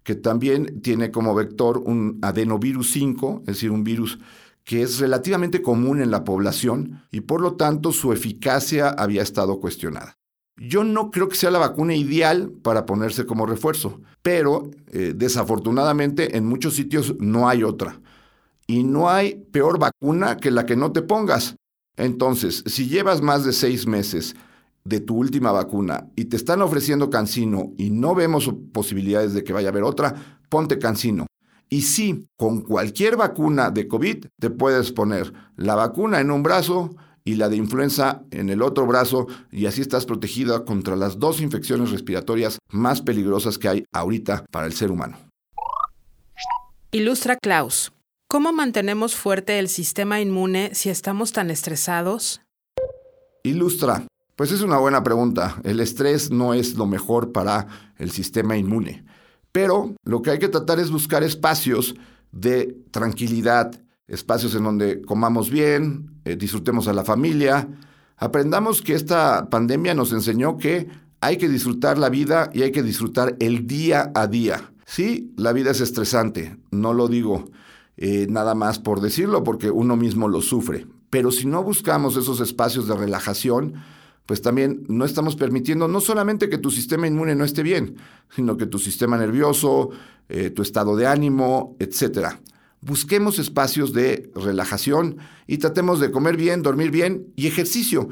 que 0.01 0.15
también 0.15 0.81
tiene 0.81 1.11
como 1.11 1.35
vector 1.35 1.77
un 1.77 2.17
adenovirus 2.23 2.91
5, 2.91 3.41
es 3.41 3.45
decir, 3.45 3.69
un 3.69 3.83
virus 3.83 4.17
que 4.63 4.81
es 4.81 4.99
relativamente 4.99 5.61
común 5.61 6.01
en 6.01 6.09
la 6.09 6.23
población 6.23 7.03
y 7.11 7.21
por 7.21 7.41
lo 7.41 7.53
tanto 7.53 7.91
su 7.91 8.11
eficacia 8.11 8.89
había 8.89 9.21
estado 9.21 9.59
cuestionada. 9.59 10.17
Yo 10.57 10.83
no 10.83 11.11
creo 11.11 11.29
que 11.29 11.35
sea 11.35 11.51
la 11.51 11.59
vacuna 11.59 11.93
ideal 11.93 12.51
para 12.63 12.87
ponerse 12.87 13.27
como 13.27 13.45
refuerzo, 13.45 14.01
pero 14.23 14.71
eh, 14.87 15.13
desafortunadamente 15.15 16.35
en 16.35 16.47
muchos 16.47 16.73
sitios 16.73 17.15
no 17.19 17.47
hay 17.47 17.63
otra. 17.63 18.01
Y 18.65 18.83
no 18.83 19.11
hay 19.11 19.45
peor 19.51 19.77
vacuna 19.77 20.37
que 20.37 20.49
la 20.49 20.65
que 20.65 20.75
no 20.75 20.91
te 20.91 21.03
pongas. 21.03 21.55
Entonces, 21.97 22.63
si 22.65 22.87
llevas 22.87 23.21
más 23.21 23.45
de 23.45 23.53
seis 23.53 23.85
meses 23.85 24.35
de 24.85 24.99
tu 24.99 25.15
última 25.15 25.51
vacuna 25.51 26.09
y 26.15 26.25
te 26.25 26.35
están 26.35 26.61
ofreciendo 26.61 27.09
cancino 27.09 27.71
y 27.77 27.89
no 27.89 28.15
vemos 28.15 28.51
posibilidades 28.71 29.33
de 29.33 29.43
que 29.43 29.53
vaya 29.53 29.69
a 29.69 29.71
haber 29.71 29.83
otra, 29.83 30.39
ponte 30.49 30.79
cancino. 30.79 31.25
Y 31.69 31.81
sí, 31.81 32.27
con 32.37 32.61
cualquier 32.61 33.17
vacuna 33.17 33.71
de 33.71 33.87
COVID 33.87 34.25
te 34.39 34.49
puedes 34.49 34.91
poner 34.91 35.33
la 35.55 35.75
vacuna 35.75 36.19
en 36.19 36.29
un 36.29 36.43
brazo, 36.43 36.95
y 37.25 37.35
la 37.35 37.49
de 37.49 37.55
influenza 37.55 38.23
en 38.31 38.49
el 38.49 38.61
otro 38.61 38.85
brazo 38.85 39.27
y 39.51 39.65
así 39.65 39.81
estás 39.81 40.05
protegida 40.05 40.65
contra 40.65 40.95
las 40.95 41.19
dos 41.19 41.41
infecciones 41.41 41.91
respiratorias 41.91 42.59
más 42.69 43.01
peligrosas 43.01 43.57
que 43.57 43.69
hay 43.69 43.85
ahorita 43.93 44.45
para 44.51 44.67
el 44.67 44.73
ser 44.73 44.91
humano. 44.91 45.17
Ilustra 46.91 47.37
Klaus. 47.37 47.91
¿Cómo 48.29 48.51
mantenemos 48.51 49.15
fuerte 49.15 49.59
el 49.59 49.69
sistema 49.69 50.19
inmune 50.19 50.73
si 50.73 50.89
estamos 50.89 51.33
tan 51.33 51.49
estresados? 51.49 52.41
Ilustra. 53.43 54.07
Pues 54.35 54.51
es 54.51 54.61
una 54.61 54.77
buena 54.77 55.03
pregunta. 55.03 55.61
El 55.63 55.79
estrés 55.79 56.31
no 56.31 56.53
es 56.53 56.75
lo 56.75 56.87
mejor 56.87 57.31
para 57.31 57.67
el 57.97 58.09
sistema 58.11 58.57
inmune. 58.57 59.05
Pero 59.51 59.93
lo 60.03 60.23
que 60.23 60.31
hay 60.31 60.39
que 60.39 60.49
tratar 60.49 60.79
es 60.79 60.89
buscar 60.89 61.23
espacios 61.23 61.95
de 62.31 62.75
tranquilidad, 62.89 63.79
espacios 64.07 64.55
en 64.55 64.63
donde 64.63 65.03
comamos 65.03 65.51
bien, 65.51 66.19
eh, 66.25 66.35
disfrutemos 66.35 66.87
a 66.87 66.93
la 66.93 67.03
familia, 67.03 67.67
aprendamos 68.17 68.81
que 68.81 68.95
esta 68.95 69.49
pandemia 69.51 69.93
nos 69.93 70.11
enseñó 70.11 70.57
que 70.57 70.87
hay 71.21 71.37
que 71.37 71.47
disfrutar 71.47 71.99
la 71.99 72.09
vida 72.09 72.49
y 72.53 72.63
hay 72.63 72.71
que 72.71 72.81
disfrutar 72.81 73.35
el 73.39 73.67
día 73.67 74.11
a 74.15 74.25
día. 74.25 74.73
Sí, 74.85 75.31
la 75.37 75.53
vida 75.53 75.69
es 75.69 75.79
estresante, 75.79 76.57
no 76.71 76.93
lo 76.93 77.07
digo 77.07 77.45
eh, 77.97 78.25
nada 78.27 78.55
más 78.55 78.79
por 78.79 79.01
decirlo, 79.01 79.43
porque 79.43 79.69
uno 79.69 79.95
mismo 79.95 80.27
lo 80.27 80.41
sufre. 80.41 80.87
Pero 81.11 81.31
si 81.31 81.45
no 81.45 81.63
buscamos 81.63 82.17
esos 82.17 82.39
espacios 82.39 82.87
de 82.87 82.95
relajación, 82.95 83.75
pues 84.25 84.41
también 84.41 84.83
no 84.87 85.05
estamos 85.05 85.35
permitiendo 85.35 85.87
no 85.87 85.99
solamente 85.99 86.49
que 86.49 86.57
tu 86.57 86.71
sistema 86.71 87.07
inmune 87.07 87.35
no 87.35 87.43
esté 87.43 87.63
bien, 87.63 87.97
sino 88.33 88.57
que 88.57 88.65
tu 88.65 88.79
sistema 88.79 89.17
nervioso, 89.17 89.89
eh, 90.29 90.49
tu 90.49 90.61
estado 90.61 90.95
de 90.95 91.07
ánimo, 91.07 91.75
etcétera. 91.79 92.39
Busquemos 92.81 93.39
espacios 93.39 93.93
de 93.93 94.31
relajación 94.35 95.17
y 95.47 95.57
tratemos 95.57 95.99
de 95.99 96.11
comer 96.11 96.37
bien, 96.37 96.63
dormir 96.63 96.91
bien 96.91 97.27
y 97.35 97.47
ejercicio. 97.47 98.09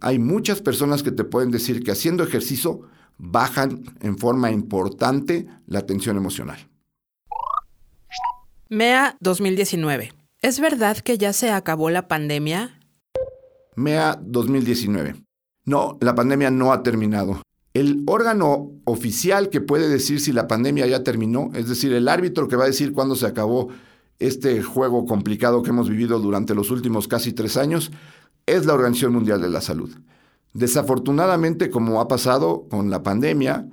Hay 0.00 0.18
muchas 0.18 0.60
personas 0.62 1.02
que 1.02 1.12
te 1.12 1.24
pueden 1.24 1.50
decir 1.50 1.82
que 1.82 1.90
haciendo 1.90 2.22
ejercicio 2.24 2.82
bajan 3.18 3.82
en 4.00 4.18
forma 4.18 4.50
importante 4.50 5.46
la 5.66 5.86
tensión 5.86 6.16
emocional. 6.16 6.58
MEA 8.68 9.16
2019. 9.20 10.12
¿Es 10.42 10.60
verdad 10.60 10.98
que 10.98 11.18
ya 11.18 11.32
se 11.32 11.50
acabó 11.50 11.90
la 11.90 12.08
pandemia? 12.08 12.78
MEA 13.74 14.18
2019. 14.22 15.16
No, 15.70 15.98
la 16.00 16.16
pandemia 16.16 16.50
no 16.50 16.72
ha 16.72 16.82
terminado. 16.82 17.42
El 17.74 18.02
órgano 18.08 18.72
oficial 18.86 19.50
que 19.50 19.60
puede 19.60 19.88
decir 19.88 20.20
si 20.20 20.32
la 20.32 20.48
pandemia 20.48 20.84
ya 20.88 21.04
terminó, 21.04 21.52
es 21.54 21.68
decir, 21.68 21.92
el 21.92 22.08
árbitro 22.08 22.48
que 22.48 22.56
va 22.56 22.64
a 22.64 22.66
decir 22.66 22.92
cuándo 22.92 23.14
se 23.14 23.26
acabó 23.26 23.68
este 24.18 24.64
juego 24.64 25.06
complicado 25.06 25.62
que 25.62 25.70
hemos 25.70 25.88
vivido 25.88 26.18
durante 26.18 26.56
los 26.56 26.72
últimos 26.72 27.06
casi 27.06 27.32
tres 27.32 27.56
años 27.56 27.92
es 28.46 28.66
la 28.66 28.74
Organización 28.74 29.12
Mundial 29.12 29.40
de 29.40 29.48
la 29.48 29.60
Salud. 29.60 29.90
Desafortunadamente, 30.54 31.70
como 31.70 32.00
ha 32.00 32.08
pasado 32.08 32.66
con 32.68 32.90
la 32.90 33.04
pandemia, 33.04 33.68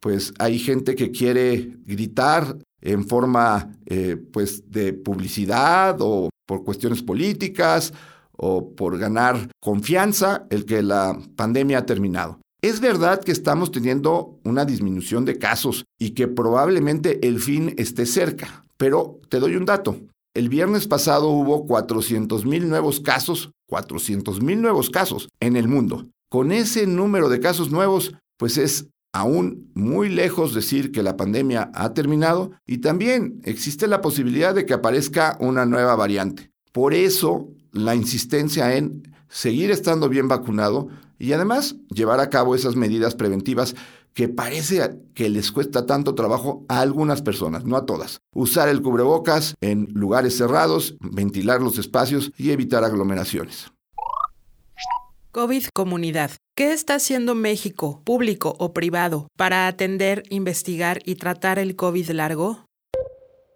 pues 0.00 0.34
hay 0.38 0.58
gente 0.58 0.94
que 0.96 1.12
quiere 1.12 1.78
gritar 1.86 2.58
en 2.82 3.08
forma 3.08 3.72
eh, 3.86 4.18
pues 4.34 4.70
de 4.70 4.92
publicidad 4.92 5.96
o 6.00 6.28
por 6.44 6.62
cuestiones 6.62 7.02
políticas 7.02 7.94
o 8.38 8.74
por 8.74 8.96
ganar 8.98 9.50
confianza 9.60 10.46
el 10.48 10.64
que 10.64 10.82
la 10.82 11.18
pandemia 11.36 11.78
ha 11.78 11.86
terminado. 11.86 12.40
Es 12.62 12.80
verdad 12.80 13.22
que 13.22 13.32
estamos 13.32 13.70
teniendo 13.70 14.40
una 14.44 14.64
disminución 14.64 15.24
de 15.24 15.38
casos 15.38 15.84
y 15.98 16.10
que 16.10 16.26
probablemente 16.26 17.26
el 17.26 17.40
fin 17.40 17.74
esté 17.76 18.06
cerca. 18.06 18.64
Pero 18.76 19.20
te 19.28 19.38
doy 19.38 19.56
un 19.56 19.64
dato. 19.64 19.96
El 20.34 20.48
viernes 20.48 20.86
pasado 20.86 21.30
hubo 21.30 21.66
400 21.66 22.46
mil 22.46 22.68
nuevos 22.68 23.00
casos, 23.00 23.50
400 23.68 24.42
mil 24.42 24.60
nuevos 24.60 24.90
casos 24.90 25.28
en 25.40 25.56
el 25.56 25.68
mundo. 25.68 26.08
Con 26.30 26.52
ese 26.52 26.86
número 26.86 27.28
de 27.28 27.40
casos 27.40 27.70
nuevos, 27.70 28.14
pues 28.36 28.58
es 28.58 28.86
aún 29.12 29.70
muy 29.74 30.08
lejos 30.08 30.54
decir 30.54 30.92
que 30.92 31.02
la 31.02 31.16
pandemia 31.16 31.70
ha 31.74 31.94
terminado 31.94 32.52
y 32.66 32.78
también 32.78 33.40
existe 33.44 33.86
la 33.86 34.00
posibilidad 34.00 34.54
de 34.54 34.66
que 34.66 34.74
aparezca 34.74 35.36
una 35.40 35.64
nueva 35.64 35.96
variante. 35.96 36.50
Por 36.72 36.92
eso, 36.92 37.48
la 37.84 37.94
insistencia 37.94 38.76
en 38.76 39.12
seguir 39.28 39.70
estando 39.70 40.08
bien 40.08 40.28
vacunado 40.28 40.88
y 41.18 41.32
además 41.32 41.76
llevar 41.90 42.20
a 42.20 42.30
cabo 42.30 42.54
esas 42.54 42.76
medidas 42.76 43.14
preventivas 43.14 43.74
que 44.14 44.28
parece 44.28 44.98
que 45.14 45.28
les 45.28 45.52
cuesta 45.52 45.86
tanto 45.86 46.14
trabajo 46.14 46.64
a 46.68 46.80
algunas 46.80 47.22
personas, 47.22 47.64
no 47.64 47.76
a 47.76 47.86
todas. 47.86 48.18
Usar 48.34 48.68
el 48.68 48.82
cubrebocas 48.82 49.54
en 49.60 49.88
lugares 49.92 50.36
cerrados, 50.36 50.96
ventilar 51.00 51.60
los 51.60 51.78
espacios 51.78 52.32
y 52.36 52.50
evitar 52.50 52.84
aglomeraciones. 52.84 53.70
COVID 55.30 55.66
Comunidad. 55.72 56.32
¿Qué 56.56 56.72
está 56.72 56.96
haciendo 56.96 57.36
México, 57.36 58.02
público 58.04 58.56
o 58.58 58.72
privado, 58.72 59.28
para 59.36 59.68
atender, 59.68 60.24
investigar 60.30 60.98
y 61.04 61.14
tratar 61.14 61.60
el 61.60 61.76
COVID 61.76 62.10
largo? 62.10 62.64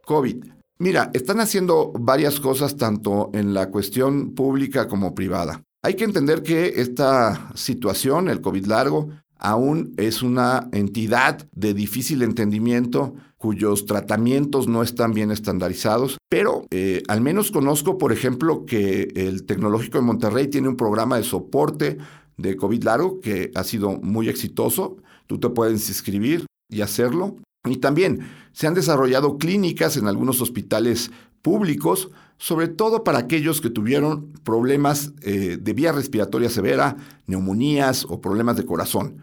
COVID. 0.04 0.61
Mira, 0.82 1.12
están 1.14 1.38
haciendo 1.38 1.92
varias 1.96 2.40
cosas 2.40 2.76
tanto 2.76 3.30
en 3.34 3.54
la 3.54 3.70
cuestión 3.70 4.34
pública 4.34 4.88
como 4.88 5.14
privada. 5.14 5.62
Hay 5.80 5.94
que 5.94 6.02
entender 6.02 6.42
que 6.42 6.72
esta 6.78 7.52
situación, 7.54 8.28
el 8.28 8.40
COVID 8.40 8.66
largo, 8.66 9.10
aún 9.38 9.94
es 9.96 10.22
una 10.22 10.68
entidad 10.72 11.46
de 11.52 11.72
difícil 11.72 12.22
entendimiento 12.22 13.14
cuyos 13.36 13.86
tratamientos 13.86 14.66
no 14.66 14.82
están 14.82 15.14
bien 15.14 15.30
estandarizados, 15.30 16.18
pero 16.28 16.66
eh, 16.72 17.04
al 17.06 17.20
menos 17.20 17.52
conozco, 17.52 17.96
por 17.96 18.12
ejemplo, 18.12 18.66
que 18.66 19.12
el 19.14 19.46
Tecnológico 19.46 19.98
de 19.98 20.04
Monterrey 20.04 20.48
tiene 20.48 20.66
un 20.66 20.76
programa 20.76 21.16
de 21.16 21.22
soporte 21.22 21.98
de 22.36 22.56
COVID 22.56 22.82
largo 22.82 23.20
que 23.20 23.52
ha 23.54 23.62
sido 23.62 24.00
muy 24.00 24.28
exitoso. 24.28 24.96
Tú 25.28 25.38
te 25.38 25.48
puedes 25.48 25.88
inscribir 25.88 26.44
y 26.68 26.80
hacerlo. 26.80 27.36
Y 27.64 27.76
también 27.76 28.28
se 28.52 28.66
han 28.66 28.74
desarrollado 28.74 29.38
clínicas 29.38 29.96
en 29.96 30.08
algunos 30.08 30.40
hospitales 30.40 31.10
públicos, 31.42 32.10
sobre 32.38 32.68
todo 32.68 33.04
para 33.04 33.18
aquellos 33.18 33.60
que 33.60 33.70
tuvieron 33.70 34.32
problemas 34.44 35.12
eh, 35.22 35.58
de 35.60 35.72
vía 35.72 35.92
respiratoria 35.92 36.50
severa, 36.50 36.96
neumonías 37.26 38.04
o 38.08 38.20
problemas 38.20 38.56
de 38.56 38.66
corazón. 38.66 39.18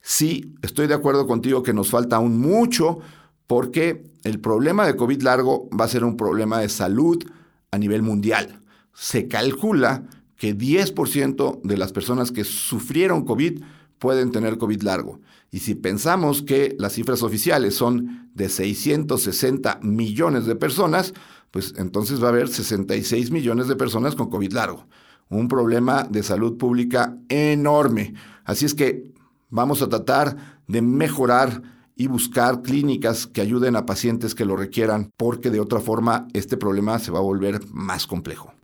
Sí, 0.00 0.54
estoy 0.62 0.86
de 0.86 0.94
acuerdo 0.94 1.26
contigo 1.26 1.62
que 1.62 1.74
nos 1.74 1.90
falta 1.90 2.16
aún 2.16 2.40
mucho 2.40 3.00
porque 3.46 4.04
el 4.24 4.40
problema 4.40 4.86
de 4.86 4.96
COVID 4.96 5.22
largo 5.22 5.68
va 5.78 5.84
a 5.84 5.88
ser 5.88 6.04
un 6.04 6.16
problema 6.16 6.60
de 6.60 6.68
salud 6.68 7.22
a 7.70 7.78
nivel 7.78 8.02
mundial. 8.02 8.60
Se 8.94 9.28
calcula 9.28 10.04
que 10.36 10.56
10% 10.56 11.60
de 11.62 11.76
las 11.76 11.92
personas 11.92 12.32
que 12.32 12.44
sufrieron 12.44 13.24
COVID 13.24 13.62
pueden 14.02 14.32
tener 14.32 14.58
COVID 14.58 14.82
largo. 14.82 15.20
Y 15.50 15.60
si 15.60 15.74
pensamos 15.74 16.42
que 16.42 16.76
las 16.78 16.92
cifras 16.92 17.22
oficiales 17.22 17.74
son 17.74 18.28
de 18.34 18.50
660 18.50 19.78
millones 19.82 20.44
de 20.44 20.56
personas, 20.56 21.14
pues 21.50 21.72
entonces 21.78 22.22
va 22.22 22.26
a 22.26 22.30
haber 22.30 22.48
66 22.48 23.30
millones 23.30 23.68
de 23.68 23.76
personas 23.76 24.14
con 24.14 24.28
COVID 24.28 24.52
largo. 24.52 24.86
Un 25.30 25.48
problema 25.48 26.02
de 26.02 26.22
salud 26.22 26.58
pública 26.58 27.16
enorme. 27.28 28.12
Así 28.44 28.66
es 28.66 28.74
que 28.74 29.12
Vamos 29.54 29.82
a 29.82 29.88
tratar 29.90 30.62
de 30.66 30.80
mejorar 30.80 31.62
y 31.94 32.06
buscar 32.06 32.62
clínicas 32.62 33.26
que 33.26 33.42
ayuden 33.42 33.76
a 33.76 33.84
pacientes 33.84 34.34
que 34.34 34.46
lo 34.46 34.56
requieran, 34.56 35.10
porque 35.18 35.50
de 35.50 35.60
otra 35.60 35.78
forma 35.78 36.26
este 36.32 36.56
problema 36.56 36.98
se 36.98 37.12
va 37.12 37.18
a 37.18 37.22
volver 37.22 37.60
más 37.70 38.06
complejo. 38.06 38.54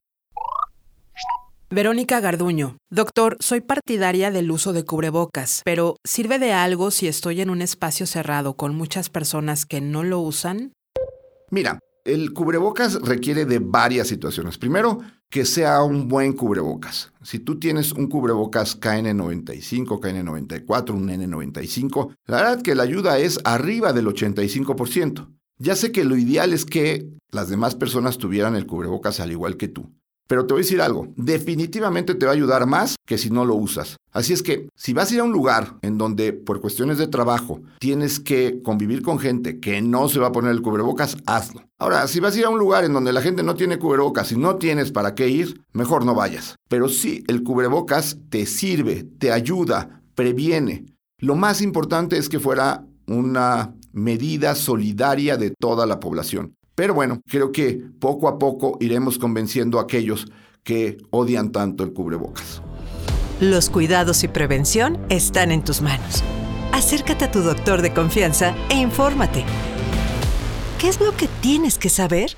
Verónica 1.71 2.19
Garduño. 2.21 2.79
Doctor, 2.89 3.37
soy 3.41 3.61
partidaria 3.61 4.31
del 4.31 4.51
uso 4.51 4.73
de 4.73 4.87
cubrebocas, 4.87 5.61
pero 5.67 5.97
¿sirve 6.03 6.39
de 6.39 6.53
algo 6.55 6.91
si 6.91 7.09
estoy 7.09 7.43
en 7.43 7.51
un 7.51 7.61
espacio 7.61 8.07
cerrado 8.07 8.55
con 8.55 8.75
muchas 8.75 9.11
personas 9.11 9.67
que 9.67 9.83
no 9.83 10.03
lo 10.03 10.19
usan? 10.21 10.73
Mira, 11.51 11.79
el 12.07 12.33
cubrebocas 12.33 12.95
requiere 13.03 13.45
de 13.45 13.59
varias 13.59 14.09
situaciones. 14.09 14.57
Primero, 14.57 15.01
que 15.29 15.45
sea 15.45 15.83
un 15.83 16.09
buen 16.09 16.33
cubrebocas. 16.33 17.13
Si 17.23 17.39
tú 17.39 17.59
tienes 17.59 17.93
un 17.93 18.09
cubrebocas 18.09 18.81
KN95, 18.81 20.00
KN94, 20.00 20.91
un 20.93 21.09
N95, 21.11 22.15
la 22.25 22.37
verdad 22.39 22.63
que 22.63 22.75
la 22.75 22.85
ayuda 22.85 23.19
es 23.19 23.41
arriba 23.45 23.93
del 23.93 24.07
85%. 24.07 25.28
Ya 25.59 25.76
sé 25.76 25.93
que 25.93 26.04
lo 26.04 26.17
ideal 26.17 26.54
es 26.54 26.65
que 26.65 27.11
las 27.31 27.50
demás 27.50 27.75
personas 27.75 28.17
tuvieran 28.17 28.57
el 28.57 28.67
cubrebocas 28.67 29.21
al 29.21 29.33
igual 29.33 29.59
que 29.59 29.69
tú. 29.69 29.93
Pero 30.28 30.47
te 30.47 30.52
voy 30.52 30.60
a 30.60 30.64
decir 30.64 30.82
algo, 30.82 31.08
definitivamente 31.17 32.14
te 32.14 32.26
va 32.26 32.32
a 32.32 32.34
ayudar 32.34 32.67
más 32.67 32.97
que 33.06 33.17
si 33.17 33.30
no 33.30 33.47
lo 33.47 33.54
usas. 33.54 33.97
Así 34.12 34.34
es 34.34 34.43
que 34.43 34.69
si 34.76 34.93
vas 34.93 35.10
a 35.10 35.14
ir 35.14 35.21
a 35.21 35.25
un 35.25 35.32
lugar 35.32 35.76
en 35.80 35.97
donde 35.97 36.34
por 36.34 36.60
cuestiones 36.60 36.99
de 36.99 37.06
trabajo 37.06 37.62
tienes 37.78 38.21
que 38.21 38.60
convivir 38.62 39.00
con 39.00 39.19
gente 39.19 39.58
que 39.58 39.80
no 39.80 40.08
se 40.10 40.21
va 40.21 40.28
a 40.28 40.32
poner 40.32 40.50
el 40.50 40.60
cubrebocas, 40.60 41.17
hazlo. 41.25 41.64
Ahora, 41.78 42.06
si 42.08 42.21
vas 42.21 42.36
a 42.36 42.38
ir 42.41 42.45
a 42.45 42.50
un 42.50 42.58
lugar 42.58 42.84
en 42.84 42.93
donde 42.93 43.12
la 43.12 43.23
gente 43.23 43.43
no 43.43 43.54
tiene 43.54 43.78
cubrebocas 43.78 44.30
y 44.30 44.36
no 44.36 44.56
tienes 44.56 44.93
para 44.93 45.14
qué 45.14 45.28
ir, 45.28 45.62
mejor 45.73 46.04
no 46.04 46.14
vayas. 46.14 46.56
Pero 46.69 46.91
sí, 46.91 47.25
el 47.26 47.43
cubrebocas 47.43 48.19
te 48.28 48.45
sirve, 48.45 49.04
te 49.19 49.32
ayuda, 49.32 50.02
previene. 50.14 50.84
Lo 51.21 51.36
más 51.36 51.62
importante 51.62 52.19
es 52.19 52.28
que 52.28 52.38
fuera 52.38 52.84
una 53.06 53.75
medida 53.93 54.54
solidaria 54.54 55.36
de 55.36 55.52
toda 55.58 55.86
la 55.86 56.00
población. 56.00 56.54
Pero 56.78 56.95
bueno, 56.95 57.23
creo 57.28 57.50
que 57.50 57.82
poco 57.99 58.28
a 58.28 58.38
poco 58.38 58.76
iremos 58.78 59.19
convenciendo 59.19 59.80
a 59.80 59.82
aquellos 59.82 60.30
que 60.62 60.97
odian 61.10 61.50
tanto 61.50 61.82
el 61.82 61.93
cubrebocas. 61.93 62.62
Los 63.41 63.69
cuidados 63.69 64.23
y 64.23 64.28
prevención 64.28 64.97
están 65.08 65.50
en 65.50 65.64
tus 65.64 65.82
manos. 65.82 66.23
Acércate 66.73 67.25
a 67.25 67.32
tu 67.32 67.41
doctor 67.41 67.82
de 67.82 67.93
confianza 67.93 68.54
e 68.71 68.76
infórmate. 68.76 69.45
¿Qué 70.78 70.86
es 70.86 71.00
lo 71.00 71.17
que 71.17 71.26
tienes 71.41 71.78
que 71.78 71.88
saber? 71.88 72.36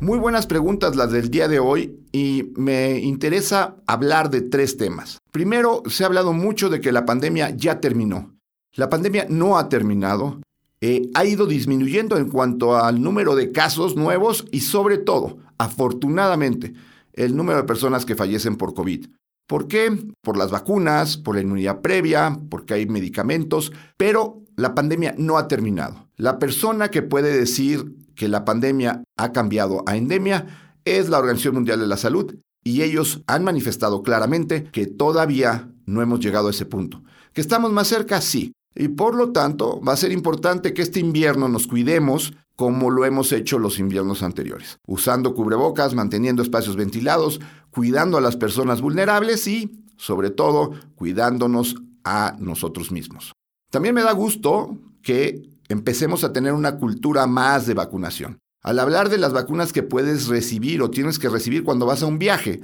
Muy 0.00 0.18
buenas 0.18 0.46
preguntas 0.46 0.94
las 0.94 1.10
del 1.10 1.30
día 1.30 1.48
de 1.48 1.60
hoy 1.60 1.98
y 2.12 2.52
me 2.56 2.98
interesa 2.98 3.76
hablar 3.86 4.28
de 4.28 4.42
tres 4.42 4.76
temas. 4.76 5.16
Primero, 5.30 5.82
se 5.86 6.02
ha 6.02 6.08
hablado 6.08 6.34
mucho 6.34 6.68
de 6.68 6.82
que 6.82 6.92
la 6.92 7.06
pandemia 7.06 7.56
ya 7.56 7.80
terminó. 7.80 8.36
La 8.74 8.90
pandemia 8.90 9.24
no 9.30 9.56
ha 9.56 9.70
terminado 9.70 10.42
eh, 10.86 11.08
ha 11.14 11.24
ido 11.24 11.46
disminuyendo 11.46 12.18
en 12.18 12.28
cuanto 12.28 12.76
al 12.76 13.00
número 13.00 13.34
de 13.34 13.52
casos 13.52 13.96
nuevos 13.96 14.44
y 14.52 14.60
sobre 14.60 14.98
todo, 14.98 15.38
afortunadamente, 15.56 16.74
el 17.14 17.34
número 17.34 17.56
de 17.56 17.64
personas 17.64 18.04
que 18.04 18.14
fallecen 18.14 18.56
por 18.56 18.74
COVID. 18.74 19.06
¿Por 19.46 19.66
qué? 19.66 19.96
Por 20.20 20.36
las 20.36 20.50
vacunas, 20.50 21.16
por 21.16 21.36
la 21.36 21.40
inmunidad 21.40 21.80
previa, 21.80 22.38
porque 22.50 22.74
hay 22.74 22.84
medicamentos, 22.84 23.72
pero 23.96 24.42
la 24.56 24.74
pandemia 24.74 25.14
no 25.16 25.38
ha 25.38 25.48
terminado. 25.48 26.10
La 26.16 26.38
persona 26.38 26.90
que 26.90 27.00
puede 27.00 27.34
decir 27.34 27.96
que 28.14 28.28
la 28.28 28.44
pandemia 28.44 29.04
ha 29.16 29.32
cambiado 29.32 29.84
a 29.86 29.96
endemia 29.96 30.74
es 30.84 31.08
la 31.08 31.18
Organización 31.18 31.54
Mundial 31.54 31.80
de 31.80 31.86
la 31.86 31.96
Salud 31.96 32.34
y 32.62 32.82
ellos 32.82 33.22
han 33.26 33.42
manifestado 33.42 34.02
claramente 34.02 34.64
que 34.64 34.86
todavía 34.86 35.70
no 35.86 36.02
hemos 36.02 36.20
llegado 36.20 36.48
a 36.48 36.50
ese 36.50 36.66
punto. 36.66 37.02
¿Que 37.32 37.40
estamos 37.40 37.72
más 37.72 37.88
cerca? 37.88 38.20
Sí, 38.20 38.52
y 38.74 38.88
por 38.88 39.14
lo 39.14 39.32
tanto, 39.32 39.80
va 39.80 39.92
a 39.92 39.96
ser 39.96 40.12
importante 40.12 40.74
que 40.74 40.82
este 40.82 41.00
invierno 41.00 41.48
nos 41.48 41.66
cuidemos 41.66 42.34
como 42.56 42.90
lo 42.90 43.04
hemos 43.04 43.32
hecho 43.32 43.58
los 43.58 43.78
inviernos 43.78 44.22
anteriores, 44.22 44.78
usando 44.86 45.34
cubrebocas, 45.34 45.94
manteniendo 45.94 46.42
espacios 46.42 46.76
ventilados, 46.76 47.40
cuidando 47.70 48.16
a 48.16 48.20
las 48.20 48.36
personas 48.36 48.80
vulnerables 48.80 49.46
y, 49.48 49.84
sobre 49.96 50.30
todo, 50.30 50.72
cuidándonos 50.94 51.76
a 52.04 52.36
nosotros 52.38 52.92
mismos. 52.92 53.32
También 53.70 53.94
me 53.94 54.02
da 54.02 54.12
gusto 54.12 54.78
que 55.02 55.50
empecemos 55.68 56.22
a 56.22 56.32
tener 56.32 56.52
una 56.52 56.76
cultura 56.78 57.26
más 57.26 57.66
de 57.66 57.74
vacunación. 57.74 58.38
Al 58.62 58.78
hablar 58.78 59.08
de 59.08 59.18
las 59.18 59.32
vacunas 59.32 59.72
que 59.72 59.82
puedes 59.82 60.28
recibir 60.28 60.80
o 60.80 60.90
tienes 60.90 61.18
que 61.18 61.28
recibir 61.28 61.64
cuando 61.64 61.86
vas 61.86 62.02
a 62.02 62.06
un 62.06 62.18
viaje, 62.18 62.60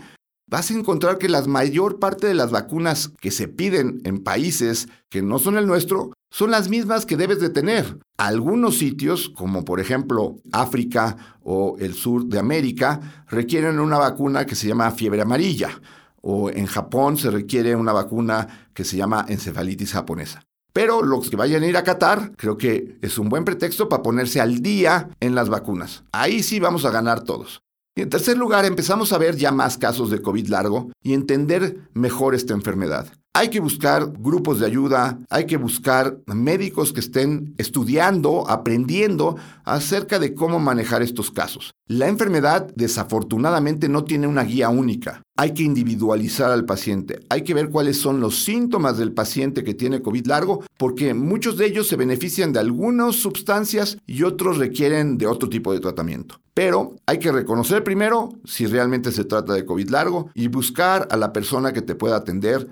vas 0.51 0.71
a 0.71 0.75
encontrar 0.75 1.19
que 1.19 1.29
la 1.29 1.43
mayor 1.43 1.99
parte 1.99 2.27
de 2.27 2.35
las 2.35 2.51
vacunas 2.51 3.13
que 3.21 3.31
se 3.31 3.49
piden 3.49 4.01
en 4.05 4.23
países 4.23 4.89
que 5.09 5.23
no 5.23 5.39
son 5.39 5.57
el 5.57 5.67
nuestro 5.67 6.13
son 6.31 6.51
las 6.51 6.69
mismas 6.69 7.07
que 7.07 7.17
debes 7.17 7.41
de 7.41 7.51
tener. 7.51 7.99
Algunos 8.19 8.79
sitios, 8.79 9.31
como 9.31 9.65
por 9.65 9.81
ejemplo 9.81 10.37
África 10.53 11.39
o 11.43 11.77
el 11.79 11.95
sur 11.95 12.27
de 12.27 12.39
América, 12.39 13.25
requieren 13.29 13.81
una 13.81 13.99
vacuna 13.99 14.45
que 14.45 14.57
se 14.57 14.69
llama 14.69 14.91
fiebre 14.91 15.23
amarilla. 15.23 15.81
O 16.21 16.51
en 16.51 16.67
Japón 16.67 17.17
se 17.17 17.31
requiere 17.31 17.75
una 17.75 17.93
vacuna 17.93 18.69
que 18.75 18.85
se 18.85 18.97
llama 18.97 19.25
encefalitis 19.29 19.93
japonesa. 19.93 20.43
Pero 20.73 21.03
los 21.03 21.31
que 21.31 21.37
vayan 21.37 21.63
a 21.63 21.67
ir 21.67 21.77
a 21.77 21.83
Qatar, 21.83 22.33
creo 22.37 22.57
que 22.57 22.99
es 23.03 23.19
un 23.19 23.29
buen 23.29 23.45
pretexto 23.45 23.89
para 23.89 24.03
ponerse 24.03 24.41
al 24.41 24.61
día 24.61 25.09
en 25.19 25.35
las 25.35 25.49
vacunas. 25.49 26.05
Ahí 26.13 26.43
sí 26.43 26.61
vamos 26.61 26.85
a 26.85 26.91
ganar 26.91 27.25
todos. 27.25 27.63
Y 27.97 28.03
en 28.03 28.11
tercer 28.11 28.39
lugar, 28.39 28.65
empezamos 28.65 29.13
a 29.13 29.19
ver 29.19 29.37
ya 29.37 29.51
más 29.51 29.77
casos 29.77 30.11
de 30.11 30.23
COVID 30.23 30.49
largo 30.49 30.91
y 31.03 31.15
entender 31.15 31.89
mejor 31.93 32.35
esta 32.35 32.55
enfermedad. 32.55 33.13
Hay 33.33 33.49
que 33.49 33.61
buscar 33.61 34.13
grupos 34.19 34.59
de 34.59 34.67
ayuda, 34.67 35.21
hay 35.31 35.47
que 35.47 35.57
buscar 35.57 36.19
médicos 36.27 36.93
que 36.93 36.99
estén 36.99 37.55
estudiando, 37.59 38.51
aprendiendo 38.51 39.37
acerca 39.65 40.19
de 40.19 40.35
cómo 40.35 40.59
manejar 40.59 41.01
estos 41.03 41.31
casos. 41.31 41.73
La 41.87 42.09
enfermedad 42.09 42.73
desafortunadamente 42.75 43.89
no 43.89 44.03
tiene 44.03 44.27
una 44.27 44.43
guía 44.43 44.69
única. 44.69 45.23
Hay 45.37 45.55
que 45.55 45.63
individualizar 45.63 46.51
al 46.51 46.65
paciente. 46.65 47.21
Hay 47.29 47.43
que 47.43 47.55
ver 47.55 47.71
cuáles 47.71 48.01
son 48.01 48.21
los 48.21 48.45
síntomas 48.45 48.99
del 48.99 49.13
paciente 49.13 49.63
que 49.63 49.75
tiene 49.75 50.03
COVID 50.03 50.27
largo, 50.27 50.65
porque 50.77 51.15
muchos 51.15 51.57
de 51.57 51.67
ellos 51.67 51.87
se 51.87 51.97
benefician 51.97 52.53
de 52.53 52.61
algunas 52.61 53.15
sustancias 53.15 53.97
y 54.07 54.25
otros 54.25 54.59
requieren 54.59 55.19
de 55.19 55.27
otro 55.27 55.49
tipo 55.49 55.73
de 55.73 55.81
tratamiento. 55.81 56.41
Pero 56.53 56.97
hay 57.07 57.19
que 57.19 57.33
reconocer 57.33 57.83
primero 57.85 58.31
si 58.45 58.67
realmente 58.67 59.13
se 59.13 59.25
trata 59.25 59.55
de 59.55 59.65
COVID 59.65 59.89
largo 59.89 60.31
y 60.35 60.49
buscar 60.49 61.09
a 61.11 61.17
la 61.17 61.33
persona 61.33 61.73
que 61.73 61.81
te 61.81 61.95
pueda 61.95 62.17
atender, 62.17 62.69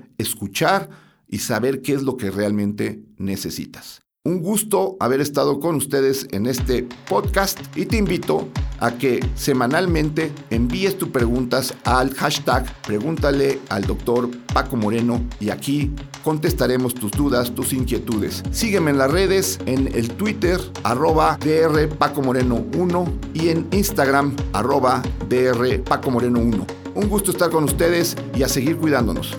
y 1.28 1.38
saber 1.38 1.82
qué 1.82 1.94
es 1.94 2.02
lo 2.02 2.16
que 2.16 2.30
realmente 2.30 3.02
necesitas. 3.16 4.00
Un 4.24 4.42
gusto 4.42 4.96
haber 5.00 5.20
estado 5.20 5.58
con 5.60 5.76
ustedes 5.76 6.26
en 6.32 6.46
este 6.46 6.86
podcast 7.08 7.58
y 7.76 7.86
te 7.86 7.96
invito 7.96 8.48
a 8.80 8.92
que 8.92 9.24
semanalmente 9.34 10.32
envíes 10.50 10.98
tus 10.98 11.08
preguntas 11.08 11.74
al 11.84 12.12
hashtag 12.14 12.66
Pregúntale 12.82 13.58
al 13.70 13.84
doctor 13.84 14.28
Paco 14.52 14.76
Moreno 14.76 15.20
y 15.40 15.50
aquí 15.50 15.92
contestaremos 16.24 16.94
tus 16.94 17.12
dudas, 17.12 17.54
tus 17.54 17.72
inquietudes. 17.72 18.42
Sígueme 18.50 18.90
en 18.90 18.98
las 18.98 19.10
redes, 19.10 19.60
en 19.66 19.86
el 19.94 20.10
Twitter, 20.10 20.60
arroba 20.82 21.38
DR 21.38 21.88
Paco 21.88 22.20
Moreno 22.20 22.66
1 22.76 23.12
y 23.34 23.48
en 23.48 23.66
Instagram, 23.70 24.34
arroba 24.52 25.02
DR 25.28 25.82
Paco 25.84 26.10
Moreno 26.10 26.40
1. 26.40 26.66
Un 26.96 27.08
gusto 27.08 27.30
estar 27.30 27.50
con 27.50 27.64
ustedes 27.64 28.16
y 28.36 28.42
a 28.42 28.48
seguir 28.48 28.76
cuidándonos. 28.76 29.38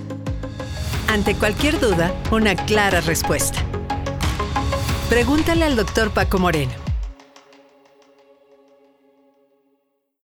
Ante 1.10 1.34
cualquier 1.34 1.80
duda, 1.80 2.14
una 2.30 2.56
clara 2.56 3.02
respuesta. 3.02 3.66
Pregúntale 5.10 5.66
al 5.66 5.76
doctor 5.76 6.12
Paco 6.12 6.38
Moreno. 6.38 6.89